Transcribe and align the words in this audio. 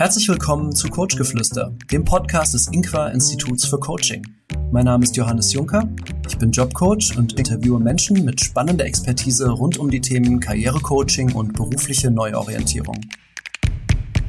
Herzlich 0.00 0.30
willkommen 0.30 0.74
zu 0.74 0.88
Coachgeflüster, 0.88 1.74
dem 1.92 2.06
Podcast 2.06 2.54
des 2.54 2.68
Inqua 2.68 3.08
Instituts 3.08 3.66
für 3.66 3.78
Coaching. 3.78 4.26
Mein 4.72 4.86
Name 4.86 5.04
ist 5.04 5.14
Johannes 5.14 5.52
Juncker, 5.52 5.86
ich 6.26 6.38
bin 6.38 6.52
Jobcoach 6.52 7.18
und 7.18 7.34
interviewe 7.34 7.78
Menschen 7.78 8.24
mit 8.24 8.40
spannender 8.40 8.86
Expertise 8.86 9.50
rund 9.50 9.76
um 9.76 9.90
die 9.90 10.00
Themen 10.00 10.40
Karrierecoaching 10.40 11.32
und 11.32 11.52
berufliche 11.52 12.10
Neuorientierung. 12.10 12.98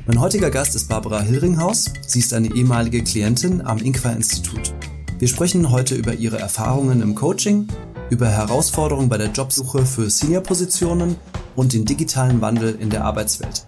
Mein 0.07 0.19
heutiger 0.19 0.51
Gast 0.51 0.75
ist 0.75 0.89
Barbara 0.89 1.21
Hilringhaus. 1.21 1.85
Sie 2.05 2.19
ist 2.19 2.33
eine 2.33 2.53
ehemalige 2.53 3.01
Klientin 3.01 3.61
am 3.61 3.77
Inqua 3.77 4.11
Institut. 4.11 4.73
Wir 5.19 5.29
sprechen 5.29 5.71
heute 5.71 5.95
über 5.95 6.15
ihre 6.15 6.37
Erfahrungen 6.37 7.01
im 7.01 7.15
Coaching, 7.15 7.69
über 8.09 8.27
Herausforderungen 8.27 9.07
bei 9.07 9.17
der 9.17 9.31
Jobsuche 9.31 9.85
für 9.85 10.09
Senior-Positionen 10.09 11.15
und 11.55 11.71
den 11.71 11.85
digitalen 11.85 12.41
Wandel 12.41 12.75
in 12.77 12.89
der 12.89 13.05
Arbeitswelt. 13.05 13.65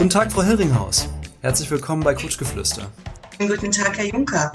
Guten 0.00 0.08
Tag, 0.08 0.32
Frau 0.32 0.42
Hilringhaus. 0.42 1.10
Herzlich 1.42 1.70
willkommen 1.70 2.02
bei 2.02 2.14
Coachgeflüster. 2.14 2.90
Guten 3.38 3.70
Tag, 3.70 3.98
Herr 3.98 4.06
Juncker. 4.06 4.50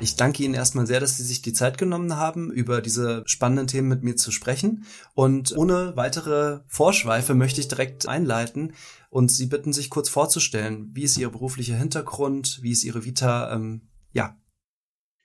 Ich 0.00 0.16
danke 0.16 0.42
Ihnen 0.42 0.54
erstmal 0.54 0.86
sehr, 0.86 1.00
dass 1.00 1.18
Sie 1.18 1.22
sich 1.22 1.42
die 1.42 1.52
Zeit 1.52 1.76
genommen 1.76 2.16
haben, 2.16 2.50
über 2.50 2.80
diese 2.80 3.22
spannenden 3.26 3.66
Themen 3.66 3.88
mit 3.88 4.02
mir 4.02 4.16
zu 4.16 4.30
sprechen. 4.30 4.86
Und 5.12 5.54
ohne 5.54 5.96
weitere 5.96 6.60
Vorschweife 6.66 7.34
möchte 7.34 7.60
ich 7.60 7.68
direkt 7.68 8.08
einleiten 8.08 8.72
und 9.10 9.30
Sie 9.30 9.44
bitten, 9.44 9.74
sich 9.74 9.90
kurz 9.90 10.08
vorzustellen. 10.08 10.88
Wie 10.94 11.02
ist 11.02 11.18
Ihr 11.18 11.28
beruflicher 11.28 11.76
Hintergrund? 11.76 12.60
Wie 12.62 12.72
ist 12.72 12.82
Ihre 12.82 13.04
Vita? 13.04 13.52
Ähm, 13.52 13.82
ja. 14.14 14.34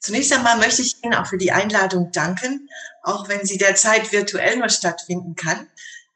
Zunächst 0.01 0.33
einmal 0.33 0.57
möchte 0.57 0.81
ich 0.81 1.01
Ihnen 1.01 1.13
auch 1.13 1.27
für 1.27 1.37
die 1.37 1.53
Einladung 1.53 2.11
danken, 2.11 2.67
auch 3.03 3.29
wenn 3.29 3.45
sie 3.45 3.57
derzeit 3.57 4.11
virtuell 4.11 4.57
nur 4.57 4.67
stattfinden 4.67 5.35
kann. 5.35 5.65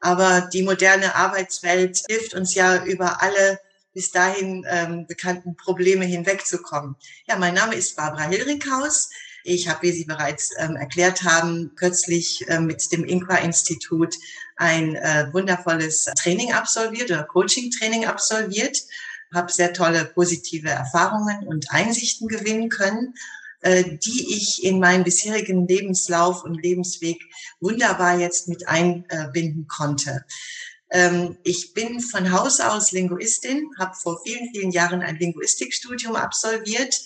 Aber 0.00 0.48
die 0.52 0.62
moderne 0.62 1.14
Arbeitswelt 1.14 2.02
hilft 2.08 2.34
uns 2.34 2.54
ja 2.54 2.84
über 2.84 3.22
alle 3.22 3.60
bis 3.92 4.10
dahin 4.12 4.64
ähm, 4.68 5.06
bekannten 5.06 5.56
Probleme 5.56 6.04
hinwegzukommen. 6.04 6.96
Ja, 7.26 7.36
mein 7.36 7.54
Name 7.54 7.74
ist 7.74 7.96
Barbara 7.96 8.28
Hilringhaus. 8.28 9.10
Ich 9.42 9.68
habe, 9.68 9.82
wie 9.82 9.92
Sie 9.92 10.04
bereits 10.04 10.50
ähm, 10.58 10.76
erklärt 10.76 11.22
haben, 11.24 11.72
kürzlich 11.74 12.48
äh, 12.48 12.60
mit 12.60 12.92
dem 12.92 13.04
Inqua-Institut 13.04 14.14
ein 14.56 14.94
äh, 14.96 15.28
wundervolles 15.32 16.04
Training 16.16 16.52
absolviert 16.52 17.10
oder 17.10 17.24
Coaching-Training 17.24 18.04
absolviert, 18.06 18.78
habe 19.34 19.50
sehr 19.50 19.72
tolle 19.72 20.04
positive 20.04 20.68
Erfahrungen 20.68 21.46
und 21.46 21.70
Einsichten 21.70 22.28
gewinnen 22.28 22.68
können 22.68 23.14
die 23.62 24.34
ich 24.34 24.64
in 24.64 24.80
meinen 24.80 25.04
bisherigen 25.04 25.68
Lebenslauf 25.68 26.44
und 26.44 26.62
Lebensweg 26.62 27.20
wunderbar 27.60 28.18
jetzt 28.18 28.48
mit 28.48 28.66
einbinden 28.66 29.66
konnte. 29.68 30.24
Ähm, 30.90 31.38
ich 31.44 31.72
bin 31.72 32.00
von 32.00 32.32
Haus 32.32 32.60
aus 32.60 32.92
Linguistin, 32.92 33.70
habe 33.78 33.94
vor 33.94 34.20
vielen, 34.24 34.50
vielen 34.52 34.70
Jahren 34.70 35.02
ein 35.02 35.16
Linguistikstudium 35.16 36.16
absolviert, 36.16 37.00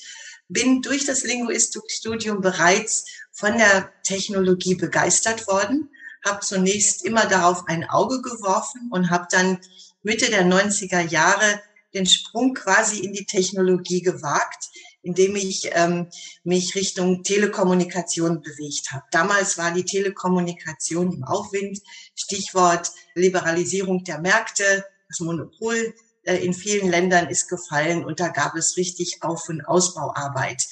bin 0.48 0.82
durch 0.82 1.04
das 1.04 1.24
Linguistikstudium 1.24 2.40
bereits 2.40 3.04
von 3.32 3.56
der 3.58 3.92
Technologie 4.02 4.74
begeistert 4.74 5.46
worden, 5.46 5.90
habe 6.24 6.40
zunächst 6.40 7.04
immer 7.04 7.26
darauf 7.26 7.64
ein 7.66 7.84
Auge 7.84 8.22
geworfen 8.22 8.88
und 8.90 9.10
habe 9.10 9.26
dann 9.30 9.58
Mitte 10.02 10.30
der 10.30 10.44
90er 10.44 11.00
Jahre 11.00 11.60
den 11.92 12.06
Sprung 12.06 12.54
quasi 12.54 13.00
in 13.00 13.12
die 13.12 13.26
Technologie 13.26 14.02
gewagt, 14.02 14.68
indem 15.04 15.36
ich 15.36 15.70
ähm, 15.72 16.08
mich 16.42 16.74
Richtung 16.74 17.22
Telekommunikation 17.22 18.42
bewegt 18.42 18.90
habe. 18.92 19.04
Damals 19.12 19.56
war 19.58 19.72
die 19.72 19.84
Telekommunikation 19.84 21.12
im 21.12 21.24
Aufwind, 21.24 21.80
Stichwort 22.16 22.90
Liberalisierung 23.14 24.02
der 24.02 24.18
Märkte, 24.18 24.84
das 25.08 25.20
Monopol 25.20 25.94
äh, 26.24 26.36
in 26.36 26.54
vielen 26.54 26.90
Ländern 26.90 27.28
ist 27.28 27.48
gefallen 27.48 28.04
und 28.04 28.18
da 28.18 28.28
gab 28.28 28.56
es 28.56 28.76
richtig 28.76 29.22
Auf- 29.22 29.48
und 29.48 29.64
Ausbauarbeit. 29.64 30.66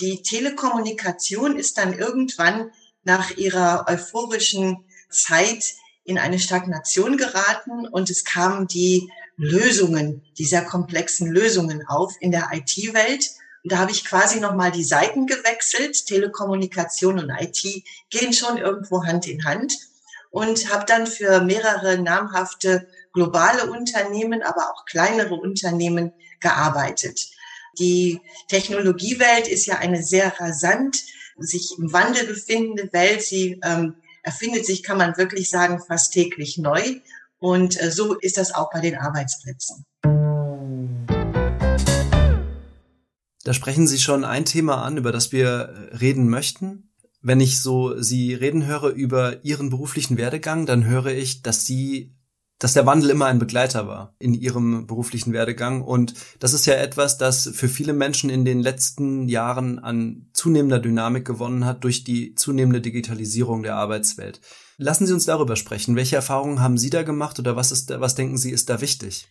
Die 0.00 0.22
Telekommunikation 0.22 1.58
ist 1.58 1.78
dann 1.78 1.98
irgendwann 1.98 2.70
nach 3.04 3.36
ihrer 3.36 3.86
euphorischen 3.88 4.84
Zeit 5.10 5.74
in 6.04 6.18
eine 6.18 6.38
Stagnation 6.38 7.16
geraten 7.16 7.86
und 7.88 8.10
es 8.10 8.24
kamen 8.24 8.68
die 8.68 9.10
Lösungen, 9.36 10.22
dieser 10.36 10.62
komplexen 10.62 11.30
Lösungen 11.30 11.86
auf 11.86 12.14
in 12.20 12.30
der 12.30 12.50
IT-Welt. 12.52 13.30
Und 13.68 13.72
da 13.72 13.80
habe 13.80 13.90
ich 13.90 14.06
quasi 14.06 14.40
nochmal 14.40 14.70
die 14.70 14.82
Seiten 14.82 15.26
gewechselt. 15.26 16.06
Telekommunikation 16.06 17.18
und 17.18 17.28
IT 17.28 17.84
gehen 18.08 18.32
schon 18.32 18.56
irgendwo 18.56 19.04
Hand 19.04 19.28
in 19.28 19.44
Hand. 19.44 19.74
Und 20.30 20.72
habe 20.72 20.86
dann 20.86 21.06
für 21.06 21.42
mehrere 21.42 21.98
namhafte 21.98 22.88
globale 23.12 23.70
Unternehmen, 23.70 24.42
aber 24.42 24.72
auch 24.72 24.86
kleinere 24.86 25.34
Unternehmen 25.34 26.14
gearbeitet. 26.40 27.28
Die 27.78 28.22
Technologiewelt 28.48 29.46
ist 29.48 29.66
ja 29.66 29.76
eine 29.76 30.02
sehr 30.02 30.32
rasant 30.40 31.04
sich 31.36 31.76
im 31.76 31.92
Wandel 31.92 32.26
befindende 32.26 32.90
Welt. 32.94 33.20
Sie 33.20 33.60
ähm, 33.62 33.96
erfindet 34.22 34.64
sich, 34.64 34.82
kann 34.82 34.96
man 34.96 35.18
wirklich 35.18 35.50
sagen, 35.50 35.78
fast 35.86 36.14
täglich 36.14 36.56
neu. 36.56 37.00
Und 37.38 37.78
äh, 37.82 37.90
so 37.90 38.14
ist 38.14 38.38
das 38.38 38.54
auch 38.54 38.70
bei 38.70 38.80
den 38.80 38.96
Arbeitsplätzen. 38.96 39.84
Da 43.48 43.54
sprechen 43.54 43.86
Sie 43.86 43.98
schon 43.98 44.24
ein 44.24 44.44
Thema 44.44 44.82
an, 44.82 44.98
über 44.98 45.10
das 45.10 45.32
wir 45.32 45.72
reden 45.98 46.28
möchten. 46.28 46.90
Wenn 47.22 47.40
ich 47.40 47.60
so 47.60 47.98
Sie 47.98 48.34
reden 48.34 48.66
höre 48.66 48.90
über 48.90 49.42
Ihren 49.42 49.70
beruflichen 49.70 50.18
Werdegang, 50.18 50.66
dann 50.66 50.84
höre 50.84 51.06
ich, 51.06 51.40
dass 51.40 51.64
Sie 51.64 52.14
dass 52.58 52.74
der 52.74 52.84
Wandel 52.84 53.08
immer 53.08 53.24
ein 53.24 53.38
Begleiter 53.38 53.86
war 53.86 54.14
in 54.18 54.34
ihrem 54.34 54.86
beruflichen 54.86 55.32
Werdegang. 55.32 55.80
Und 55.80 56.12
das 56.40 56.52
ist 56.52 56.66
ja 56.66 56.74
etwas, 56.74 57.16
das 57.16 57.48
für 57.54 57.68
viele 57.68 57.94
Menschen 57.94 58.28
in 58.28 58.44
den 58.44 58.60
letzten 58.60 59.28
Jahren 59.28 59.78
an 59.78 60.26
zunehmender 60.34 60.80
Dynamik 60.80 61.24
gewonnen 61.24 61.64
hat 61.64 61.84
durch 61.84 62.04
die 62.04 62.34
zunehmende 62.34 62.82
Digitalisierung 62.82 63.62
der 63.62 63.76
Arbeitswelt. 63.76 64.42
Lassen 64.76 65.06
Sie 65.06 65.14
uns 65.14 65.24
darüber 65.24 65.56
sprechen. 65.56 65.96
Welche 65.96 66.16
Erfahrungen 66.16 66.60
haben 66.60 66.76
Sie 66.76 66.90
da 66.90 67.02
gemacht 67.02 67.38
oder 67.38 67.56
was 67.56 67.72
ist, 67.72 67.88
was 67.98 68.14
denken 68.14 68.36
Sie 68.36 68.50
ist 68.50 68.68
da 68.68 68.82
wichtig? 68.82 69.28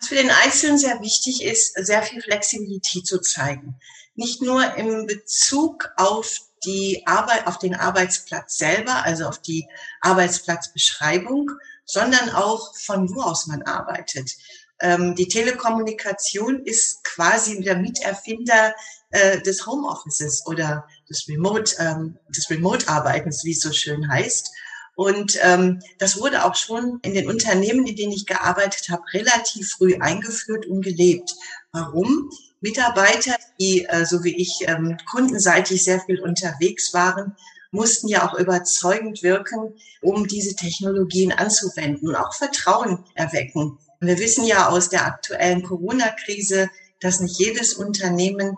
Was 0.00 0.08
für 0.08 0.14
den 0.14 0.30
Einzelnen 0.30 0.78
sehr 0.78 1.00
wichtig 1.00 1.42
ist, 1.42 1.74
sehr 1.84 2.02
viel 2.02 2.22
Flexibilität 2.22 3.06
zu 3.06 3.20
zeigen. 3.20 3.78
Nicht 4.14 4.42
nur 4.42 4.74
im 4.76 5.06
Bezug 5.06 5.90
auf 5.96 6.40
die 6.64 7.06
Arbeit, 7.06 7.46
auf 7.46 7.58
den 7.58 7.74
Arbeitsplatz 7.74 8.56
selber, 8.56 9.04
also 9.04 9.26
auf 9.26 9.38
die 9.40 9.68
Arbeitsplatzbeschreibung, 10.00 11.50
sondern 11.84 12.30
auch 12.30 12.76
von 12.76 13.08
wo 13.14 13.22
aus 13.22 13.46
man 13.46 13.62
arbeitet. 13.62 14.32
Ähm, 14.80 15.14
die 15.14 15.28
Telekommunikation 15.28 16.64
ist 16.64 17.02
quasi 17.02 17.60
der 17.62 17.76
Miterfinder 17.76 18.74
äh, 19.10 19.40
des 19.40 19.66
Homeoffices 19.66 20.46
oder 20.46 20.86
des 21.08 21.26
Remote, 21.28 21.74
ähm, 21.78 22.18
des 22.28 22.48
Remote-Arbeitens, 22.50 23.44
wie 23.44 23.52
es 23.52 23.60
so 23.60 23.72
schön 23.72 24.08
heißt. 24.08 24.50
Und 24.98 25.38
ähm, 25.42 25.78
das 26.00 26.18
wurde 26.18 26.44
auch 26.44 26.56
schon 26.56 26.98
in 27.02 27.14
den 27.14 27.28
Unternehmen, 27.28 27.86
in 27.86 27.94
denen 27.94 28.10
ich 28.10 28.26
gearbeitet 28.26 28.88
habe, 28.90 29.04
relativ 29.12 29.70
früh 29.70 29.94
eingeführt 30.00 30.66
und 30.66 30.82
gelebt. 30.82 31.36
Warum? 31.70 32.28
Mitarbeiter, 32.60 33.36
die, 33.60 33.84
äh, 33.84 34.04
so 34.04 34.24
wie 34.24 34.34
ich, 34.36 34.58
ähm, 34.66 34.96
kundenseitig 35.08 35.84
sehr 35.84 36.00
viel 36.00 36.18
unterwegs 36.20 36.92
waren, 36.94 37.36
mussten 37.70 38.08
ja 38.08 38.28
auch 38.28 38.36
überzeugend 38.40 39.22
wirken, 39.22 39.72
um 40.02 40.26
diese 40.26 40.56
Technologien 40.56 41.30
anzuwenden 41.30 42.08
und 42.08 42.16
auch 42.16 42.34
Vertrauen 42.34 43.04
erwecken. 43.14 43.78
Wir 44.00 44.18
wissen 44.18 44.46
ja 44.46 44.68
aus 44.68 44.88
der 44.88 45.06
aktuellen 45.06 45.62
Corona-Krise, 45.62 46.70
dass 46.98 47.20
nicht 47.20 47.38
jedes 47.38 47.74
Unternehmen 47.74 48.56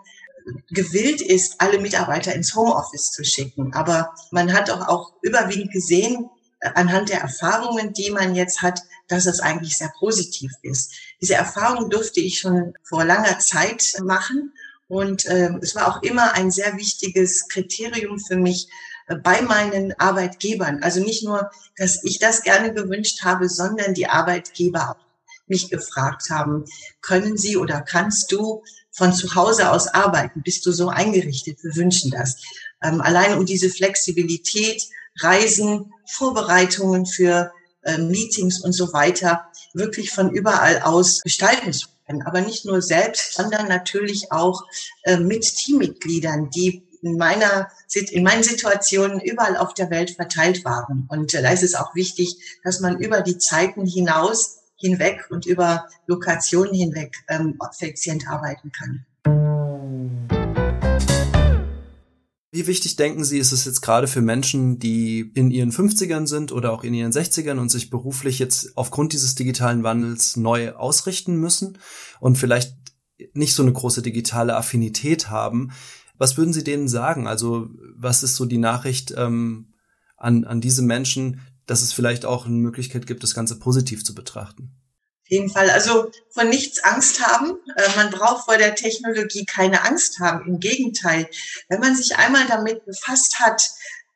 gewillt 0.69 1.21
ist, 1.21 1.55
alle 1.59 1.79
Mitarbeiter 1.79 2.33
ins 2.33 2.55
Homeoffice 2.55 3.11
zu 3.11 3.23
schicken. 3.23 3.73
Aber 3.73 4.13
man 4.31 4.53
hat 4.53 4.69
auch, 4.69 4.87
auch 4.87 5.13
überwiegend 5.21 5.71
gesehen, 5.71 6.29
äh, 6.59 6.69
anhand 6.75 7.09
der 7.09 7.21
Erfahrungen, 7.21 7.93
die 7.93 8.11
man 8.11 8.35
jetzt 8.35 8.61
hat, 8.61 8.81
dass 9.07 9.25
es 9.25 9.39
eigentlich 9.39 9.77
sehr 9.77 9.91
positiv 9.99 10.51
ist. 10.61 10.93
Diese 11.21 11.35
Erfahrung 11.35 11.89
durfte 11.89 12.21
ich 12.21 12.39
schon 12.39 12.73
vor 12.83 13.03
langer 13.03 13.39
Zeit 13.39 13.95
machen. 14.03 14.53
Und 14.87 15.25
äh, 15.25 15.51
es 15.61 15.75
war 15.75 15.87
auch 15.87 16.01
immer 16.03 16.33
ein 16.33 16.51
sehr 16.51 16.77
wichtiges 16.77 17.47
Kriterium 17.47 18.19
für 18.19 18.35
mich, 18.35 18.67
bei 19.23 19.41
meinen 19.41 19.93
Arbeitgebern. 19.99 20.83
Also 20.83 21.01
nicht 21.01 21.23
nur, 21.23 21.49
dass 21.77 22.03
ich 22.03 22.19
das 22.19 22.43
gerne 22.43 22.73
gewünscht 22.73 23.23
habe, 23.23 23.49
sondern 23.49 23.93
die 23.93 24.07
Arbeitgeber 24.07 24.91
auch 24.91 25.10
mich 25.51 25.69
gefragt 25.69 26.31
haben, 26.31 26.65
können 27.01 27.37
Sie 27.37 27.57
oder 27.57 27.81
kannst 27.81 28.31
du 28.31 28.63
von 28.91 29.13
zu 29.13 29.35
Hause 29.35 29.71
aus 29.71 29.87
arbeiten? 29.87 30.41
Bist 30.41 30.65
du 30.65 30.71
so 30.71 30.89
eingerichtet? 30.89 31.63
Wir 31.63 31.75
wünschen 31.75 32.09
das. 32.09 32.37
Ähm, 32.81 33.01
allein 33.01 33.37
um 33.37 33.45
diese 33.45 33.69
Flexibilität, 33.69 34.83
Reisen, 35.19 35.93
Vorbereitungen 36.07 37.05
für 37.05 37.51
äh, 37.83 37.99
Meetings 37.99 38.61
und 38.61 38.73
so 38.73 38.91
weiter 38.93 39.45
wirklich 39.73 40.11
von 40.11 40.31
überall 40.31 40.81
aus 40.81 41.21
gestalten 41.21 41.73
zu 41.73 41.87
können. 42.05 42.23
Aber 42.23 42.41
nicht 42.41 42.65
nur 42.65 42.81
selbst, 42.81 43.33
sondern 43.33 43.67
natürlich 43.67 44.31
auch 44.31 44.63
äh, 45.03 45.17
mit 45.17 45.43
Teammitgliedern, 45.43 46.49
die 46.49 46.83
in 47.01 47.17
meiner, 47.17 47.69
in 47.93 48.23
meinen 48.23 48.43
Situationen 48.43 49.19
überall 49.19 49.57
auf 49.57 49.73
der 49.73 49.89
Welt 49.89 50.11
verteilt 50.11 50.63
waren. 50.65 51.07
Und 51.09 51.33
äh, 51.33 51.41
da 51.41 51.51
ist 51.51 51.63
es 51.63 51.75
auch 51.75 51.95
wichtig, 51.95 52.59
dass 52.63 52.79
man 52.79 52.99
über 52.99 53.21
die 53.21 53.37
Zeiten 53.37 53.85
hinaus 53.85 54.60
hinweg 54.81 55.27
und 55.29 55.45
über 55.45 55.87
Lokationen 56.07 56.73
hinweg 56.73 57.15
ähm, 57.29 57.57
effizient 57.79 58.27
arbeiten 58.27 58.71
kann. 58.71 59.05
Wie 62.53 62.67
wichtig 62.67 62.97
denken 62.97 63.23
Sie, 63.23 63.39
ist 63.39 63.53
es 63.53 63.63
jetzt 63.63 63.79
gerade 63.79 64.07
für 64.07 64.21
Menschen, 64.21 64.77
die 64.77 65.31
in 65.35 65.51
ihren 65.51 65.71
50ern 65.71 66.27
sind 66.27 66.51
oder 66.51 66.73
auch 66.73 66.83
in 66.83 66.93
ihren 66.93 67.13
60ern 67.13 67.57
und 67.57 67.69
sich 67.69 67.89
beruflich 67.89 68.39
jetzt 68.39 68.75
aufgrund 68.75 69.13
dieses 69.13 69.35
digitalen 69.35 69.83
Wandels 69.83 70.35
neu 70.35 70.73
ausrichten 70.73 71.37
müssen 71.37 71.77
und 72.19 72.37
vielleicht 72.37 72.75
nicht 73.33 73.53
so 73.53 73.63
eine 73.63 73.71
große 73.71 74.01
digitale 74.01 74.57
Affinität 74.57 75.29
haben? 75.29 75.71
Was 76.17 76.37
würden 76.37 76.51
Sie 76.51 76.65
denen 76.65 76.89
sagen? 76.89 77.25
Also 77.25 77.69
was 77.95 78.21
ist 78.21 78.35
so 78.35 78.45
die 78.45 78.57
Nachricht 78.57 79.13
ähm, 79.15 79.73
an, 80.17 80.43
an 80.43 80.59
diese 80.59 80.81
Menschen, 80.81 81.39
dass 81.71 81.81
es 81.81 81.93
vielleicht 81.93 82.25
auch 82.25 82.45
eine 82.45 82.55
Möglichkeit 82.55 83.07
gibt, 83.07 83.23
das 83.23 83.33
Ganze 83.33 83.57
positiv 83.57 84.03
zu 84.03 84.13
betrachten? 84.13 84.75
jeden 85.31 85.49
Fall. 85.49 85.69
Also 85.69 86.11
von 86.29 86.49
nichts 86.49 86.83
Angst 86.83 87.25
haben. 87.25 87.57
Äh, 87.77 87.95
man 87.95 88.11
braucht 88.11 88.45
vor 88.45 88.57
der 88.57 88.75
Technologie 88.75 89.45
keine 89.45 89.83
Angst 89.85 90.19
haben. 90.19 90.45
Im 90.45 90.59
Gegenteil. 90.59 91.27
Wenn 91.69 91.79
man 91.79 91.95
sich 91.95 92.17
einmal 92.17 92.45
damit 92.47 92.85
befasst 92.85 93.39
hat, 93.39 93.63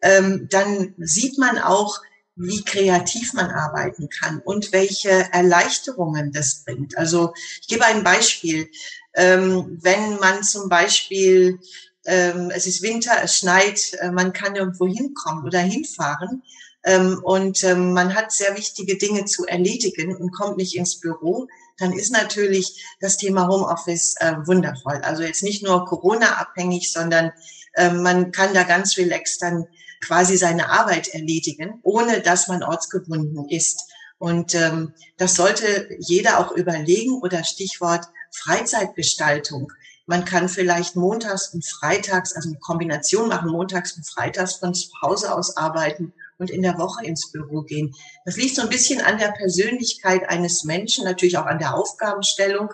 ähm, 0.02 0.48
dann 0.50 0.94
sieht 0.98 1.38
man 1.38 1.58
auch, 1.58 2.02
wie 2.36 2.66
kreativ 2.66 3.32
man 3.32 3.50
arbeiten 3.50 4.10
kann 4.10 4.42
und 4.44 4.74
welche 4.74 5.10
Erleichterungen 5.32 6.34
das 6.34 6.66
bringt. 6.66 6.98
Also 6.98 7.34
ich 7.62 7.70
gebe 7.70 7.86
ein 7.86 8.04
Beispiel. 8.04 8.70
Ähm, 9.14 9.80
wenn 9.82 10.18
man 10.20 10.44
zum 10.44 10.68
Beispiel, 10.68 11.60
ähm, 12.06 12.52
es 12.54 12.68
ist 12.68 12.82
Winter, 12.82 13.14
es 13.24 13.38
schneit, 13.38 13.94
äh, 14.02 14.12
man 14.12 14.34
kann 14.34 14.58
irgendwo 14.58 14.86
hinkommen 14.86 15.46
oder 15.46 15.60
hinfahren, 15.60 16.44
und 17.24 17.64
ähm, 17.64 17.94
man 17.94 18.14
hat 18.14 18.32
sehr 18.32 18.56
wichtige 18.56 18.98
Dinge 18.98 19.26
zu 19.26 19.46
erledigen 19.46 20.16
und 20.16 20.32
kommt 20.32 20.58
nicht 20.58 20.76
ins 20.76 21.00
Büro, 21.00 21.48
dann 21.78 21.94
ist 21.94 22.12
natürlich 22.12 22.86
das 23.00 23.18
Thema 23.18 23.48
Homeoffice 23.48 24.16
äh, 24.20 24.36
wundervoll. 24.46 25.02
Also 25.04 25.24
jetzt 25.24 25.44
nicht 25.44 25.64
nur 25.64 25.86
Corona-abhängig, 25.86 26.92
sondern 26.92 27.32
man 27.78 28.32
kann 28.32 28.54
da 28.54 28.64
ganz 28.64 28.96
relaxed 28.98 29.42
dann 29.42 29.68
quasi 30.00 30.38
seine 30.38 30.70
Arbeit 30.70 31.10
erledigen, 31.10 31.80
ohne 31.84 32.22
dass 32.22 32.48
man 32.48 32.64
ortsgebunden 32.64 33.50
ist. 33.50 33.84
Und 34.18 34.56
ähm, 34.56 34.94
das 35.18 35.36
sollte 35.36 35.90
jeder 36.00 36.40
auch 36.40 36.52
überlegen 36.52 37.20
oder 37.22 37.44
Stichwort 37.44 38.06
Freizeitgestaltung. 38.32 39.72
Man 40.06 40.24
kann 40.24 40.50
vielleicht 40.50 40.96
montags 40.96 41.54
und 41.54 41.66
freitags, 41.66 42.34
also 42.34 42.50
eine 42.50 42.60
Kombination 42.60 43.28
machen, 43.28 43.52
montags 43.52 43.94
und 43.98 44.08
freitags 44.08 44.56
von 44.56 44.74
zu 44.74 44.90
Hause 45.02 45.34
aus 45.34 45.58
arbeiten 45.58 46.14
und 46.38 46.50
in 46.50 46.62
der 46.62 46.78
Woche 46.78 47.06
ins 47.06 47.32
Büro 47.32 47.62
gehen. 47.62 47.94
Das 48.26 48.36
liegt 48.36 48.56
so 48.56 48.62
ein 48.62 48.70
bisschen 48.70 49.02
an 49.02 49.18
der 49.18 49.32
Persönlichkeit 49.32 50.28
eines 50.30 50.64
Menschen, 50.64 51.06
natürlich 51.06 51.38
auch 51.38 51.46
an 51.46 51.60
der 51.60 51.76
Aufgabenstellung. 51.76 52.70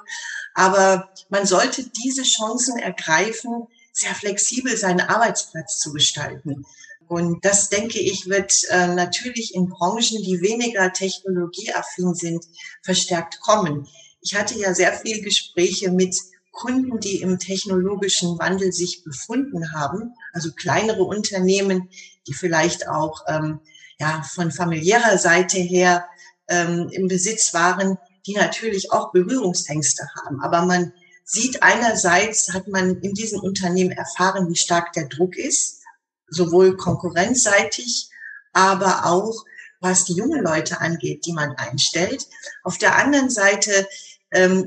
Aber 0.53 1.09
man 1.29 1.45
sollte 1.45 1.89
diese 2.03 2.23
Chancen 2.23 2.77
ergreifen, 2.77 3.67
sehr 3.93 4.15
flexibel 4.15 4.75
seinen 4.77 5.01
Arbeitsplatz 5.01 5.79
zu 5.79 5.93
gestalten. 5.93 6.65
Und 7.07 7.43
das, 7.43 7.67
denke 7.69 7.99
ich, 7.99 8.27
wird 8.29 8.63
äh, 8.69 8.87
natürlich 8.87 9.53
in 9.53 9.67
Branchen, 9.67 10.23
die 10.23 10.41
weniger 10.41 10.93
technologieaffin 10.93 12.15
sind, 12.15 12.45
verstärkt 12.83 13.41
kommen. 13.41 13.87
Ich 14.21 14.35
hatte 14.35 14.57
ja 14.57 14.73
sehr 14.73 14.93
viele 14.93 15.21
Gespräche 15.21 15.91
mit 15.91 16.15
Kunden, 16.51 16.99
die 16.99 17.21
im 17.21 17.39
technologischen 17.39 18.37
Wandel 18.39 18.71
sich 18.71 19.03
befunden 19.03 19.73
haben, 19.73 20.13
also 20.31 20.51
kleinere 20.51 21.03
Unternehmen, 21.03 21.89
die 22.27 22.33
vielleicht 22.33 22.87
auch 22.87 23.23
ähm, 23.27 23.59
ja, 23.99 24.23
von 24.23 24.51
familiärer 24.51 25.17
Seite 25.17 25.57
her 25.57 26.07
ähm, 26.47 26.89
im 26.91 27.07
Besitz 27.07 27.53
waren, 27.53 27.97
die 28.25 28.33
natürlich 28.33 28.91
auch 28.91 29.11
Berührungsängste 29.11 30.07
haben. 30.15 30.41
Aber 30.41 30.65
man 30.65 30.93
sieht 31.23 31.63
einerseits, 31.63 32.53
hat 32.53 32.67
man 32.67 32.99
in 33.01 33.13
diesen 33.13 33.39
Unternehmen 33.39 33.91
erfahren, 33.91 34.49
wie 34.49 34.55
stark 34.55 34.93
der 34.93 35.07
Druck 35.07 35.37
ist, 35.37 35.81
sowohl 36.27 36.77
konkurrenzseitig, 36.77 38.09
aber 38.53 39.05
auch 39.05 39.45
was 39.79 40.05
die 40.05 40.13
jungen 40.13 40.43
Leute 40.43 40.79
angeht, 40.79 41.25
die 41.25 41.33
man 41.33 41.55
einstellt. 41.55 42.27
Auf 42.63 42.77
der 42.77 42.95
anderen 42.95 43.29
Seite 43.29 43.87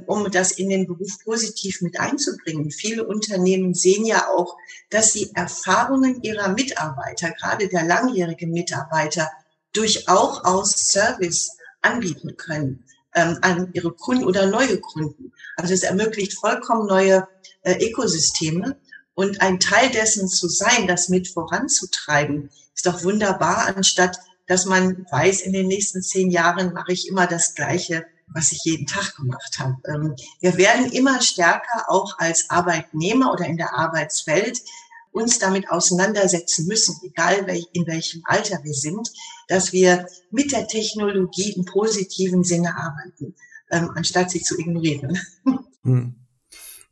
um 0.06 0.31
das 0.31 0.52
in 0.52 0.69
den 0.69 0.87
Beruf 0.87 1.19
positiv 1.25 1.81
mit 1.81 1.99
einzubringen. 1.99 2.70
Viele 2.70 3.06
Unternehmen 3.06 3.72
sehen 3.72 4.05
ja 4.05 4.28
auch, 4.28 4.56
dass 4.90 5.12
sie 5.12 5.31
Erfahrungen 5.34 6.22
ihrer 6.22 6.49
Mitarbeiter, 6.49 7.31
gerade 7.31 7.69
der 7.69 7.84
langjährigen 7.84 8.50
Mitarbeiter, 8.50 9.31
durchaus 9.72 10.44
aus 10.44 10.90
Service 10.90 11.56
anbieten 11.81 12.37
können 12.37 12.84
ähm, 13.14 13.38
an 13.40 13.70
ihre 13.72 13.93
Kunden 13.93 14.25
oder 14.25 14.46
neue 14.46 14.78
Kunden. 14.78 15.32
Also 15.56 15.72
es 15.72 15.82
ermöglicht 15.82 16.34
vollkommen 16.34 16.87
neue 16.87 17.26
äh, 17.62 17.84
Ökosysteme. 17.84 18.76
Und 19.14 19.40
ein 19.40 19.61
Teil 19.61 19.90
dessen 19.90 20.28
zu 20.28 20.49
sein, 20.49 20.88
das 20.88 21.08
mit 21.08 21.28
voranzutreiben, 21.28 22.50
ist 22.75 22.87
doch 22.87 23.05
wunderbar, 23.05 23.75
anstatt 23.76 24.19
dass 24.46 24.66
man 24.66 25.06
weiß, 25.11 25.40
in 25.43 25.52
den 25.52 25.69
nächsten 25.69 26.02
zehn 26.02 26.31
Jahren 26.31 26.75
mache 26.75 26.93
ich 26.93 27.08
immer 27.08 27.26
das 27.26 27.55
Gleiche 27.55 28.05
was 28.32 28.53
ich 28.53 28.61
jeden 28.65 28.87
Tag 28.87 29.17
gemacht 29.17 29.59
habe. 29.59 29.76
Ähm, 29.87 30.17
wir 30.41 30.56
werden 30.56 30.91
immer 30.93 31.21
stärker 31.21 31.85
auch 31.88 32.19
als 32.19 32.50
Arbeitnehmer 32.50 33.32
oder 33.32 33.47
in 33.47 33.56
der 33.56 33.75
Arbeitswelt 33.75 34.61
uns 35.12 35.38
damit 35.38 35.71
auseinandersetzen 35.71 36.67
müssen, 36.67 36.97
egal 37.05 37.47
in 37.73 37.87
welchem 37.87 38.23
Alter 38.25 38.62
wir 38.65 38.75
sind, 38.75 39.12
dass 39.47 39.73
wir 39.73 40.09
mit 40.31 40.53
der 40.53 40.67
Technologie 40.67 41.53
im 41.53 41.65
positiven 41.65 42.43
Sinne 42.43 42.76
arbeiten, 42.76 43.35
ähm, 43.71 43.91
anstatt 43.94 44.31
sie 44.31 44.43
zu 44.43 44.59
ignorieren. 44.59 45.19
Hm. 45.85 46.15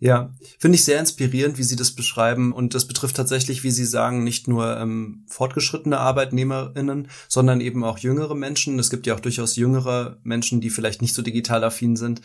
Ja, 0.03 0.33
finde 0.59 0.75
ich 0.75 0.85
sehr 0.85 0.99
inspirierend, 0.99 1.59
wie 1.59 1.63
Sie 1.63 1.77
das 1.77 1.93
beschreiben. 1.93 2.53
Und 2.53 2.75
das 2.75 2.89
betrifft 2.89 3.15
tatsächlich, 3.15 3.63
wie 3.63 3.71
Sie 3.71 3.85
sagen, 3.85 4.25
nicht 4.25 4.49
nur 4.49 4.77
ähm, 4.77 5.25
fortgeschrittene 5.29 5.97
ArbeitnehmerInnen, 5.97 7.07
sondern 7.29 7.61
eben 7.61 7.85
auch 7.85 7.99
jüngere 7.99 8.35
Menschen. 8.35 8.81
Es 8.81 8.91
gibt 8.91 9.07
ja 9.07 9.15
auch 9.15 9.21
durchaus 9.21 9.55
jüngere 9.55 10.19
Menschen, 10.25 10.61
die 10.61 10.71
vielleicht 10.71 11.03
nicht 11.03 11.15
so 11.15 11.23
digital 11.23 11.63
affin 11.63 11.95
sind. 11.95 12.21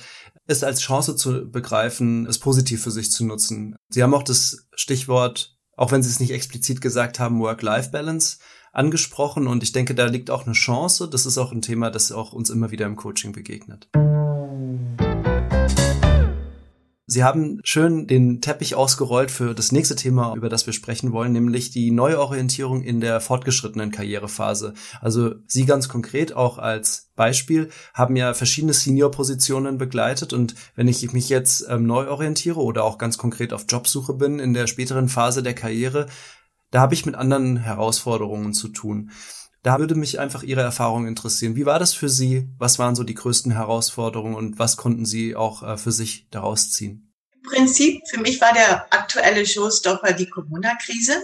Es 0.47 0.63
als 0.63 0.79
Chance 0.79 1.15
zu 1.17 1.51
begreifen, 1.51 2.25
es 2.25 2.39
positiv 2.39 2.81
für 2.81 2.89
sich 2.89 3.11
zu 3.11 3.23
nutzen. 3.23 3.75
Sie 3.89 4.01
haben 4.01 4.15
auch 4.15 4.23
das 4.23 4.67
Stichwort, 4.73 5.55
auch 5.75 5.91
wenn 5.91 6.01
Sie 6.01 6.09
es 6.09 6.19
nicht 6.19 6.31
explizit 6.31 6.81
gesagt 6.81 7.19
haben, 7.19 7.39
Work-Life-Balance 7.39 8.39
angesprochen. 8.73 9.45
Und 9.45 9.61
ich 9.61 9.71
denke, 9.71 9.93
da 9.93 10.07
liegt 10.07 10.31
auch 10.31 10.47
eine 10.47 10.55
Chance. 10.55 11.07
Das 11.07 11.27
ist 11.27 11.37
auch 11.37 11.51
ein 11.51 11.61
Thema, 11.61 11.91
das 11.91 12.11
auch 12.11 12.33
uns 12.33 12.49
immer 12.49 12.71
wieder 12.71 12.87
im 12.87 12.95
Coaching 12.95 13.33
begegnet. 13.33 13.87
Sie 17.17 17.23
haben 17.23 17.61
schön 17.63 18.05
den 18.05 18.41
Teppich 18.41 18.75
ausgerollt 18.75 19.31
für 19.31 19.55
das 19.55 19.71
nächste 19.71 19.95
Thema, 19.95 20.35
über 20.35 20.49
das 20.49 20.67
wir 20.67 20.73
sprechen 20.73 21.13
wollen, 21.13 21.33
nämlich 21.33 21.71
die 21.71 21.89
Neuorientierung 21.89 22.83
in 22.83 23.01
der 23.01 23.21
fortgeschrittenen 23.21 23.89
Karrierephase. 23.89 24.75
Also 25.01 25.33
Sie 25.47 25.65
ganz 25.65 25.89
konkret 25.89 26.35
auch 26.35 26.59
als 26.59 27.09
Beispiel 27.15 27.69
haben 27.95 28.15
ja 28.17 28.35
verschiedene 28.35 28.73
Senior-Positionen 28.73 29.79
begleitet 29.79 30.31
und 30.31 30.53
wenn 30.75 30.87
ich 30.87 31.11
mich 31.11 31.27
jetzt 31.27 31.65
ähm, 31.67 31.87
neu 31.87 32.07
orientiere 32.07 32.59
oder 32.59 32.83
auch 32.83 32.99
ganz 32.99 33.17
konkret 33.17 33.51
auf 33.51 33.65
Jobsuche 33.67 34.13
bin 34.13 34.37
in 34.37 34.53
der 34.53 34.67
späteren 34.67 35.09
Phase 35.09 35.41
der 35.41 35.55
Karriere, 35.55 36.05
da 36.69 36.81
habe 36.81 36.93
ich 36.93 37.07
mit 37.07 37.15
anderen 37.15 37.57
Herausforderungen 37.57 38.53
zu 38.53 38.67
tun. 38.67 39.09
Da 39.63 39.79
würde 39.79 39.95
mich 39.95 40.19
einfach 40.19 40.43
Ihre 40.43 40.61
Erfahrung 40.61 41.07
interessieren. 41.07 41.55
Wie 41.55 41.65
war 41.65 41.79
das 41.79 41.95
für 41.95 42.09
Sie? 42.09 42.47
Was 42.59 42.77
waren 42.77 42.93
so 42.93 43.03
die 43.03 43.15
größten 43.15 43.51
Herausforderungen 43.51 44.35
und 44.35 44.59
was 44.59 44.77
konnten 44.77 45.05
Sie 45.05 45.35
auch 45.35 45.63
äh, 45.63 45.77
für 45.77 45.91
sich 45.91 46.27
daraus 46.29 46.69
ziehen? 46.69 47.06
Prinzip, 47.47 48.07
für 48.07 48.19
mich 48.19 48.39
war 48.39 48.53
der 48.53 48.93
aktuelle 48.93 49.45
Showstopper 49.45 50.13
die 50.13 50.29
Corona-Krise, 50.29 51.23